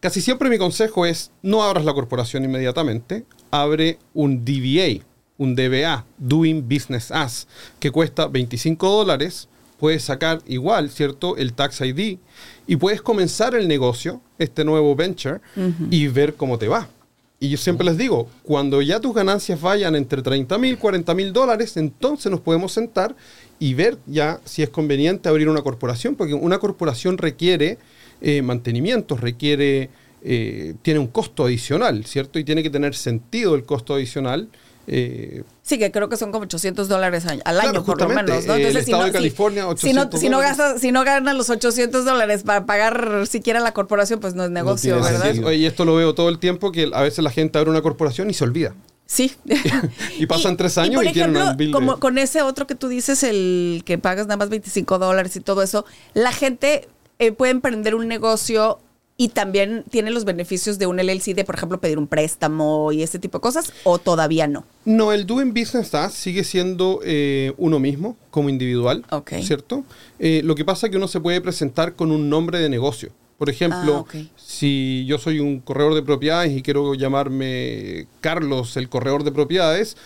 Casi 0.01 0.19
siempre 0.19 0.49
mi 0.49 0.57
consejo 0.57 1.05
es, 1.05 1.29
no 1.43 1.61
abras 1.61 1.85
la 1.85 1.93
corporación 1.93 2.43
inmediatamente, 2.43 3.23
abre 3.51 3.99
un 4.15 4.43
DBA, 4.43 5.05
un 5.37 5.55
DBA, 5.55 6.05
Doing 6.17 6.67
Business 6.67 7.11
As, 7.11 7.47
que 7.79 7.91
cuesta 7.91 8.25
25 8.25 8.89
dólares. 8.89 9.47
Puedes 9.77 10.03
sacar 10.03 10.41
igual, 10.47 10.89
¿cierto? 10.89 11.37
El 11.37 11.53
Tax 11.53 11.81
ID 11.81 12.17
y 12.65 12.75
puedes 12.77 13.03
comenzar 13.03 13.53
el 13.53 13.67
negocio, 13.67 14.21
este 14.39 14.65
nuevo 14.65 14.95
venture, 14.95 15.39
y 15.91 16.07
ver 16.07 16.33
cómo 16.33 16.57
te 16.57 16.67
va. 16.67 16.89
Y 17.39 17.49
yo 17.49 17.57
siempre 17.57 17.85
les 17.85 17.97
digo, 17.97 18.27
cuando 18.41 18.81
ya 18.81 18.99
tus 18.99 19.13
ganancias 19.13 19.61
vayan 19.61 19.95
entre 19.95 20.23
30 20.23 20.57
mil, 20.57 20.79
40 20.79 21.13
mil 21.13 21.31
dólares, 21.31 21.77
entonces 21.77 22.31
nos 22.31 22.41
podemos 22.41 22.71
sentar 22.71 23.15
y 23.59 23.75
ver 23.75 23.99
ya 24.07 24.39
si 24.45 24.63
es 24.63 24.69
conveniente 24.69 25.29
abrir 25.29 25.47
una 25.47 25.61
corporación, 25.61 26.15
porque 26.15 26.33
una 26.33 26.57
corporación 26.57 27.19
requiere 27.19 27.77
eh, 28.21 28.41
mantenimiento, 28.41 29.17
requiere, 29.17 29.89
eh, 30.23 30.75
tiene 30.81 30.99
un 30.99 31.07
costo 31.07 31.45
adicional, 31.45 32.05
¿cierto? 32.05 32.39
Y 32.39 32.43
tiene 32.43 32.63
que 32.63 32.69
tener 32.69 32.95
sentido 32.95 33.55
el 33.55 33.63
costo 33.63 33.93
adicional. 33.95 34.49
eh, 34.87 35.43
Sí, 35.63 35.77
que 35.77 35.91
creo 35.91 36.09
que 36.09 36.17
son 36.17 36.31
como 36.31 36.43
800 36.43 36.87
dólares 36.89 37.25
al 37.25 37.41
Claro, 37.43 37.69
año, 37.69 37.85
por 37.85 37.99
lo 38.01 38.09
menos. 38.09 38.45
¿no? 38.45 38.55
el 38.55 38.61
Entonces, 38.61 38.75
estado 38.87 39.03
de 39.03 39.09
si- 39.09 39.13
California, 39.13 39.61
si 39.77 39.93
no, 39.93 40.01
800 40.01 40.19
si 40.19 40.29
no 40.29 40.39
gastas, 40.39 40.81
si 40.81 40.91
no 40.91 41.03
ganas 41.03 41.35
los 41.35 41.49
800 41.49 42.03
dólares 42.03 42.43
para 42.43 42.65
pagar 42.65 43.25
siquiera 43.27 43.59
la 43.59 43.73
corporación, 43.73 44.19
pues 44.19 44.33
no 44.33 44.43
es 44.43 44.49
negocio, 44.49 44.95
¿verdad? 45.01 45.21
sentido. 45.23 45.53
y 45.53 45.65
esto 45.65 45.85
lo 45.85 45.95
veo 45.95 46.13
todo 46.13 46.29
el 46.29 46.39
tiempo, 46.39 46.71
que 46.71 46.89
a 46.93 47.01
veces 47.03 47.23
la 47.23 47.29
gente 47.31 47.57
abre 47.59 47.69
una 47.69 47.81
corporación 47.81 48.29
y 48.29 48.33
se 48.33 48.43
olvida. 48.43 48.73
Sí. 49.05 49.31
Y 50.19 50.25
pasan 50.25 50.57
tres 50.57 50.77
años 50.77 50.95
por 50.95 51.05
y 51.05 51.11
tienen 51.13 51.35
ejemplo, 51.35 51.51
un 51.51 51.57
bill 51.57 51.67
de- 51.69 51.73
como 51.73 51.99
con 51.99 52.17
ese 52.17 52.41
otro 52.41 52.65
que 52.67 52.75
tú 52.75 52.87
dices, 52.87 53.23
el 53.23 53.83
que 53.85 53.97
pagas 53.97 54.25
nada 54.27 54.37
más 54.37 54.49
25 54.49 54.99
dólares 54.99 55.35
y 55.35 55.41
todo 55.41 55.61
eso, 55.63 55.85
la 56.13 56.31
gente 56.31 56.87
eh, 57.21 57.31
puede 57.31 57.51
emprender 57.51 57.93
un 57.95 58.07
negocio 58.07 58.79
y 59.15 59.29
también 59.29 59.85
tiene 59.91 60.09
los 60.09 60.25
beneficios 60.25 60.79
de 60.79 60.87
un 60.87 60.97
LLC 60.97 61.35
de, 61.35 61.45
por 61.45 61.53
ejemplo, 61.53 61.79
pedir 61.79 61.99
un 61.99 62.07
préstamo 62.07 62.91
y 62.91 63.03
ese 63.03 63.19
tipo 63.19 63.37
de 63.37 63.41
cosas, 63.43 63.71
o 63.83 63.99
todavía 63.99 64.47
no. 64.47 64.65
No, 64.83 65.13
el 65.13 65.27
Doing 65.27 65.53
Business 65.53 65.91
sigue 66.11 66.43
siendo 66.43 67.01
eh, 67.05 67.53
uno 67.57 67.77
mismo, 67.77 68.17
como 68.31 68.49
individual, 68.49 69.05
Ok. 69.11 69.33
¿cierto? 69.43 69.83
Eh, 70.17 70.41
lo 70.43 70.55
que 70.55 70.65
pasa 70.65 70.87
es 70.87 70.91
que 70.91 70.97
uno 70.97 71.07
se 71.07 71.19
puede 71.19 71.39
presentar 71.39 71.93
con 71.95 72.11
un 72.11 72.29
nombre 72.29 72.57
de 72.57 72.69
negocio. 72.69 73.11
Por 73.37 73.49
ejemplo, 73.49 74.05
Ah, 74.11 74.17
si 74.35 75.05
yo 75.07 75.17
soy 75.19 75.39
un 75.39 75.59
corredor 75.59 75.93
de 75.93 76.01
propiedades 76.03 76.51
y 76.55 76.61
quiero 76.63 76.93
llamarme 76.95 78.07
Carlos, 78.21 78.77
el 78.77 78.89
corredor 78.89 79.23
de 79.23 79.31
propiedades, 79.31 79.97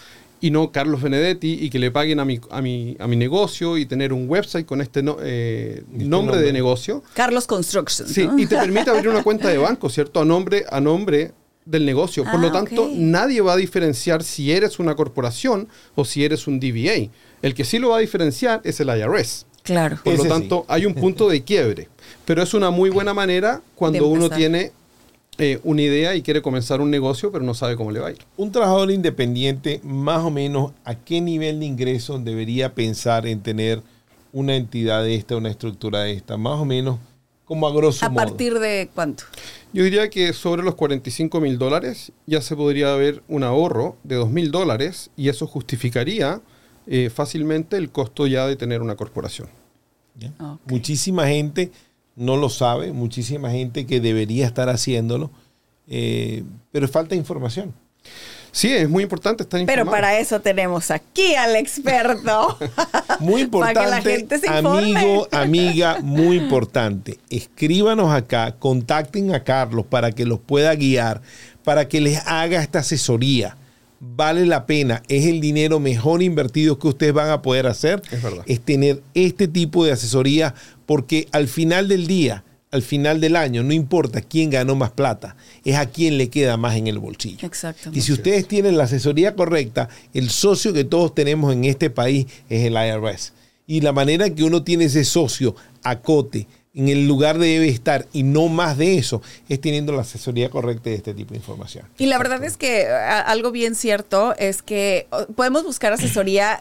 y 0.45 0.51
no 0.51 0.71
Carlos 0.71 1.01
Benedetti, 1.01 1.57
y 1.59 1.71
que 1.71 1.79
le 1.79 1.89
paguen 1.89 2.19
a 2.19 2.25
mi, 2.25 2.39
a 2.51 2.61
mi, 2.61 2.95
a 2.99 3.07
mi 3.07 3.15
negocio 3.15 3.77
y 3.79 3.87
tener 3.87 4.13
un 4.13 4.29
website 4.29 4.63
con 4.67 4.79
este, 4.79 5.01
no- 5.01 5.17
eh, 5.23 5.81
nombre, 5.89 6.07
nombre. 6.07 6.37
de 6.41 6.53
negocio. 6.53 7.01
Carlos 7.15 7.47
Construction. 7.47 8.07
Sí, 8.07 8.27
¿no? 8.27 8.37
y 8.37 8.45
te 8.45 8.55
permite 8.55 8.91
abrir 8.91 9.07
una 9.09 9.23
cuenta 9.23 9.49
de 9.49 9.57
banco, 9.57 9.89
¿cierto? 9.89 10.19
A 10.21 10.25
nombre, 10.25 10.63
a 10.69 10.79
nombre 10.79 11.31
del 11.65 11.83
negocio. 11.83 12.23
Por 12.25 12.35
Ah, 12.35 12.37
lo 12.37 12.51
tanto, 12.51 12.83
ok. 12.83 12.91
nadie 12.93 13.41
va 13.41 13.53
a 13.53 13.57
diferenciar 13.57 14.21
si 14.21 14.51
eres 14.51 14.77
una 14.77 14.93
corporación 14.93 15.67
o 15.95 16.05
si 16.05 16.23
eres 16.23 16.45
un 16.45 16.59
DBA. 16.59 17.09
El 17.41 17.55
que 17.55 17.63
sí 17.65 17.79
lo 17.79 17.89
va 17.89 17.97
a 17.97 18.01
diferenciar 18.01 18.61
es 18.63 18.79
el 18.79 18.89
IRS. 18.89 19.47
Claro. 19.63 19.97
Por 20.03 20.13
Ese 20.13 20.17
lo 20.17 20.23
sí. 20.25 20.29
tanto, 20.29 20.65
hay 20.67 20.85
un 20.85 20.93
punto 20.93 21.27
de 21.27 21.43
quiebre. 21.43 21.89
Pero 22.23 22.43
es 22.43 22.53
una 22.53 22.69
muy 22.69 22.91
buena 22.91 23.15
manera 23.15 23.63
cuando 23.73 24.05
uno 24.09 24.29
tiene 24.29 24.73
eh, 25.37 25.59
una 25.63 25.81
idea 25.81 26.15
y 26.15 26.21
quiere 26.21 26.41
comenzar 26.41 26.79
un 26.79 26.89
negocio, 26.89 27.31
pero 27.31 27.43
no 27.43 27.53
sabe 27.53 27.75
cómo 27.75 27.91
le 27.91 27.99
va 27.99 28.07
a 28.07 28.11
ir. 28.11 28.19
Un 28.37 28.51
trabajador 28.51 28.89
independiente, 28.91 29.81
más 29.83 30.23
o 30.23 30.31
menos, 30.31 30.71
¿a 30.85 30.95
qué 30.95 31.19
nivel 31.19 31.59
de 31.59 31.65
ingreso 31.65 32.17
debería 32.19 32.73
pensar 32.73 33.27
en 33.27 33.41
tener 33.41 33.81
una 34.31 34.55
entidad 34.55 35.03
de 35.03 35.15
esta, 35.15 35.35
una 35.35 35.49
estructura 35.49 36.01
de 36.01 36.13
esta? 36.13 36.37
Más 36.37 36.59
o 36.59 36.65
menos, 36.65 36.99
como 37.43 37.67
a 37.67 37.73
grosso 37.73 38.05
¿A 38.05 38.09
modo. 38.09 38.25
partir 38.25 38.59
de 38.59 38.89
cuánto? 38.95 39.25
Yo 39.73 39.83
diría 39.83 40.09
que 40.09 40.31
sobre 40.31 40.63
los 40.63 40.75
45 40.75 41.41
mil 41.41 41.57
dólares 41.57 42.13
ya 42.25 42.41
se 42.41 42.55
podría 42.55 42.95
ver 42.95 43.21
un 43.27 43.43
ahorro 43.43 43.97
de 44.03 44.15
2 44.15 44.29
mil 44.29 44.51
dólares 44.51 45.11
y 45.17 45.27
eso 45.27 45.47
justificaría 45.47 46.41
eh, 46.87 47.09
fácilmente 47.13 47.75
el 47.75 47.89
costo 47.89 48.25
ya 48.25 48.47
de 48.47 48.55
tener 48.55 48.81
una 48.81 48.95
corporación. 48.95 49.49
Muchísima 50.65 51.27
gente 51.27 51.71
no 52.15 52.37
lo 52.37 52.49
sabe, 52.49 52.91
muchísima 52.93 53.51
gente 53.51 53.85
que 53.85 53.99
debería 53.99 54.45
estar 54.45 54.69
haciéndolo, 54.69 55.31
eh, 55.87 56.43
pero 56.71 56.87
falta 56.87 57.15
información. 57.15 57.73
Sí, 58.51 58.71
es 58.71 58.87
muy 58.89 59.03
importante 59.03 59.43
estar 59.43 59.59
Pero 59.65 59.81
informado. 59.81 59.91
para 59.91 60.17
eso 60.17 60.39
tenemos 60.39 60.89
aquí 60.89 61.35
al 61.35 61.57
experto. 61.57 62.57
Muy 63.19 63.45
Para 63.47 63.73
que 63.73 63.79
la 63.79 63.97
importante, 63.97 64.15
gente 64.17 64.39
se 64.39 64.47
informe. 64.47 64.97
amigo, 64.97 65.27
amiga, 65.31 65.99
muy 66.01 66.37
importante. 66.37 67.19
Escríbanos 67.29 68.13
acá, 68.13 68.55
contacten 68.57 69.33
a 69.35 69.43
Carlos 69.43 69.85
para 69.87 70.11
que 70.13 70.25
los 70.25 70.39
pueda 70.39 70.73
guiar, 70.73 71.21
para 71.65 71.89
que 71.89 71.99
les 71.99 72.25
haga 72.25 72.61
esta 72.61 72.79
asesoría. 72.79 73.57
Vale 73.99 74.45
la 74.45 74.65
pena, 74.65 75.01
es 75.07 75.25
el 75.25 75.39
dinero 75.39 75.79
mejor 75.79 76.21
invertido 76.21 76.77
que 76.77 76.87
ustedes 76.87 77.13
van 77.13 77.29
a 77.29 77.41
poder 77.41 77.67
hacer. 77.67 78.01
Es 78.11 78.21
verdad. 78.21 78.43
Es 78.45 78.59
tener 78.61 79.01
este 79.13 79.47
tipo 79.47 79.85
de 79.85 79.93
asesoría, 79.93 80.53
porque 80.85 81.27
al 81.31 81.47
final 81.47 81.87
del 81.87 82.07
día, 82.07 82.43
al 82.71 82.81
final 82.81 83.21
del 83.21 83.35
año, 83.35 83.63
no 83.63 83.73
importa 83.73 84.21
quién 84.21 84.49
ganó 84.49 84.75
más 84.75 84.91
plata, 84.91 85.37
es 85.63 85.75
a 85.75 85.85
quién 85.85 86.17
le 86.17 86.29
queda 86.29 86.57
más 86.57 86.75
en 86.75 86.87
el 86.87 86.99
bolsillo. 86.99 87.45
Exacto. 87.47 87.89
Y 87.93 88.01
si 88.01 88.11
ustedes 88.11 88.47
tienen 88.47 88.77
la 88.77 88.83
asesoría 88.83 89.33
correcta, 89.35 89.89
el 90.13 90.29
socio 90.29 90.73
que 90.73 90.83
todos 90.83 91.15
tenemos 91.15 91.53
en 91.53 91.65
este 91.65 91.89
país 91.89 92.27
es 92.49 92.65
el 92.65 92.73
IRS. 92.73 93.33
Y 93.65 93.81
la 93.81 93.93
manera 93.93 94.29
que 94.29 94.43
uno 94.43 94.63
tiene 94.63 94.85
ese 94.85 95.05
socio 95.05 95.55
a 95.83 96.01
cote 96.01 96.47
en 96.75 96.89
el 96.89 97.07
lugar 97.07 97.37
de 97.37 97.47
debe 97.47 97.69
estar 97.69 98.05
y 98.11 98.23
no 98.23 98.47
más 98.49 98.77
de 98.77 98.97
eso 98.97 99.21
es 99.47 99.61
teniendo 99.61 99.93
la 99.93 100.01
asesoría 100.01 100.49
correcta 100.49 100.89
de 100.89 100.97
este 100.97 101.13
tipo 101.13 101.31
de 101.31 101.37
información. 101.37 101.85
Y 101.97 102.07
la 102.07 102.17
verdad 102.17 102.43
es 102.43 102.57
que 102.57 102.87
a- 102.87 103.21
algo 103.21 103.51
bien 103.51 103.75
cierto 103.75 104.35
es 104.37 104.61
que 104.61 105.07
podemos 105.35 105.63
buscar 105.63 105.93
asesoría 105.93 106.59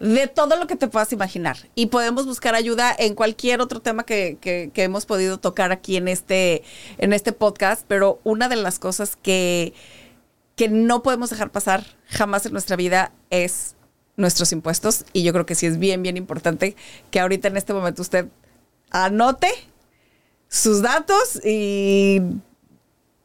de 0.00 0.26
todo 0.26 0.56
lo 0.56 0.66
que 0.66 0.74
te 0.74 0.88
puedas 0.88 1.12
imaginar 1.12 1.56
y 1.76 1.86
podemos 1.86 2.26
buscar 2.26 2.56
ayuda 2.56 2.92
en 2.98 3.14
cualquier 3.14 3.60
otro 3.60 3.78
tema 3.80 4.02
que, 4.04 4.36
que- 4.40 4.70
que 4.74 4.82
hemos 4.82 5.06
podido 5.06 5.38
tocar 5.38 5.70
aquí 5.70 5.96
en 5.96 6.08
este, 6.08 6.64
en 6.98 7.12
este 7.12 7.32
podcast, 7.32 7.84
pero 7.86 8.20
una 8.24 8.48
de 8.48 8.56
las 8.56 8.80
cosas 8.80 9.14
que, 9.14 9.72
que 10.56 10.68
no 10.68 11.04
podemos 11.04 11.30
dejar 11.30 11.52
pasar 11.52 11.84
jamás 12.08 12.44
en 12.46 12.52
nuestra 12.52 12.74
vida 12.74 13.12
es 13.30 13.76
nuestros 14.16 14.50
impuestos 14.50 15.04
y 15.12 15.22
yo 15.22 15.32
creo 15.32 15.46
que 15.46 15.54
sí 15.54 15.66
es 15.66 15.78
bien, 15.78 16.02
bien 16.02 16.16
importante 16.16 16.74
que 17.12 17.20
ahorita 17.20 17.46
en 17.46 17.56
este 17.56 17.72
momento 17.72 18.02
usted 18.02 18.26
anote 18.92 19.52
sus 20.48 20.82
datos 20.82 21.40
y 21.44 22.20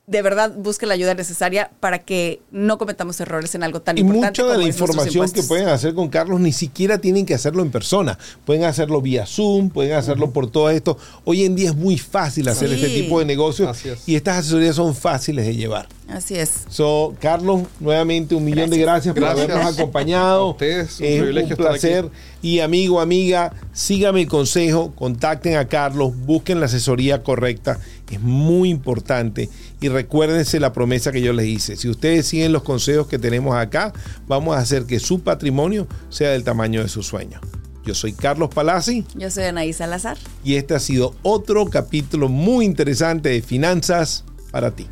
de 0.09 0.21
verdad 0.21 0.53
busque 0.55 0.85
la 0.85 0.93
ayuda 0.93 1.13
necesaria 1.15 1.69
para 1.81 1.99
que 1.99 2.39
no 2.49 2.77
cometamos 2.77 3.19
errores 3.19 3.53
en 3.55 3.63
algo 3.63 3.81
tan 3.81 3.97
Y 3.97 4.01
importante. 4.01 4.27
mucha 4.29 4.43
de 4.43 4.47
como 4.51 4.61
la 4.61 4.67
información 4.69 5.29
que 5.31 5.43
pueden 5.43 5.67
hacer 5.67 5.93
con 5.95 6.07
Carlos 6.07 6.39
ni 6.39 6.53
siquiera 6.53 6.97
tienen 6.97 7.25
que 7.25 7.33
hacerlo 7.33 7.61
en 7.61 7.71
persona. 7.71 8.17
Pueden 8.45 8.63
hacerlo 8.63 9.01
vía 9.01 9.25
Zoom, 9.25 9.69
pueden 9.69 9.97
hacerlo 9.97 10.31
por 10.31 10.49
todo 10.49 10.69
esto. 10.69 10.97
Hoy 11.25 11.43
en 11.43 11.57
día 11.57 11.71
es 11.71 11.75
muy 11.75 11.97
fácil 11.97 12.47
hacer 12.47 12.69
Sí. 12.69 12.75
este 12.75 12.87
tipo 12.87 13.19
de 13.19 13.25
negocios 13.25 13.85
es. 13.85 14.07
y 14.07 14.15
estas 14.15 14.37
asesorías 14.37 14.77
son 14.77 14.95
fáciles 14.95 15.45
de 15.45 15.55
llevar. 15.57 15.89
Así 16.07 16.35
es. 16.35 16.51
So, 16.69 17.13
Carlos, 17.19 17.63
nuevamente 17.81 18.33
un 18.33 18.45
millón 18.45 18.69
de 18.69 18.77
gracias 18.77 19.13
por 19.13 19.23
Gracias. 19.23 19.49
habernos 19.49 19.77
acompañado. 19.77 20.43
A 20.43 20.49
ustedes, 20.51 20.99
un 21.01 21.05
es 21.05 21.17
privilegio 21.19 21.47
un 21.47 21.51
estar 21.61 21.67
placer. 21.71 22.05
aquí. 22.05 22.13
Y 22.43 22.59
amigo, 22.61 23.01
amiga, 23.01 23.51
sígame 23.73 24.21
el 24.21 24.27
consejo, 24.29 24.93
contacten 24.95 25.57
a 25.57 25.67
Carlos, 25.67 26.13
busquen 26.25 26.61
la 26.61 26.67
asesoría 26.67 27.23
correcta. 27.23 27.77
Es 28.09 28.21
muy 28.21 28.69
importante. 28.69 29.49
Y 29.81 29.89
recuérdense 29.89 30.59
la 30.59 30.73
promesa 30.73 31.11
que 31.11 31.21
yo 31.21 31.33
les 31.33 31.47
hice. 31.47 31.75
Si 31.75 31.89
ustedes 31.89 32.25
siguen 32.27 32.53
los 32.53 32.63
consejos 32.63 33.07
que 33.07 33.19
tenemos 33.19 33.55
acá, 33.55 33.93
vamos 34.27 34.55
a 34.55 34.59
hacer 34.59 34.85
que 34.85 34.99
su 34.99 35.21
patrimonio 35.21 35.87
sea 36.09 36.29
del 36.29 36.43
tamaño 36.43 36.81
de 36.81 36.89
sus 36.89 37.05
sueños. 37.07 37.41
Yo 37.85 37.95
soy 37.95 38.11
Carlos 38.11 38.49
Palazzi 38.53 39.05
Yo 39.15 39.31
soy 39.31 39.45
Anaí 39.45 39.71
Salazar. 39.71 40.17
y 40.43 40.55
este 40.55 40.75
ha 40.75 40.79
sido 40.79 41.15
otro 41.23 41.65
capítulo 41.67 42.27
muy 42.27 42.65
interesante 42.65 43.29
de 43.29 43.41
finanzas 43.41 44.25
para 44.51 44.71
ti. 44.71 44.87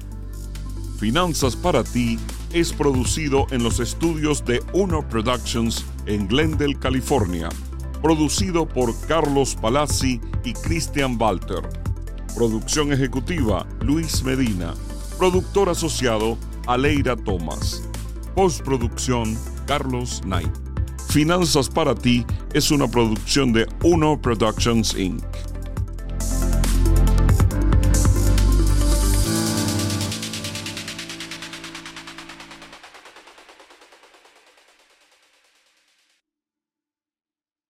Finanzas 0.97 1.58
para 1.58 1.84
ti 1.84 2.17
es 2.54 2.71
producido 2.71 3.47
en 3.51 3.63
los 3.63 3.82
estudios 3.82 4.45
de 4.45 4.62
Uno 4.71 5.08
Productions 5.10 5.86
en 6.06 6.28
Glendale, 6.28 6.75
California. 6.80 7.49
Producido 8.01 8.65
por 8.65 8.97
Carlos 9.08 9.58
Palazzi 9.60 10.21
y 10.45 10.54
Christian 10.54 11.17
Walter. 11.19 11.85
Producción 12.36 12.91
ejecutiva 12.91 13.65
Luis 13.80 14.21
Medina. 14.21 14.74
Productor 15.17 15.69
asociado 15.69 16.38
Aleira 16.67 17.15
Thomas. 17.15 17.88
Postproducción 18.36 19.38
Carlos 19.65 20.19
Knight. 20.26 20.52
Finanzas 21.08 21.69
para 21.69 21.95
ti 21.95 22.26
es 22.54 22.71
una 22.71 22.89
producción 22.89 23.54
de 23.54 23.65
Uno 23.84 24.21
Productions 24.21 24.95
Inc. 24.95 25.24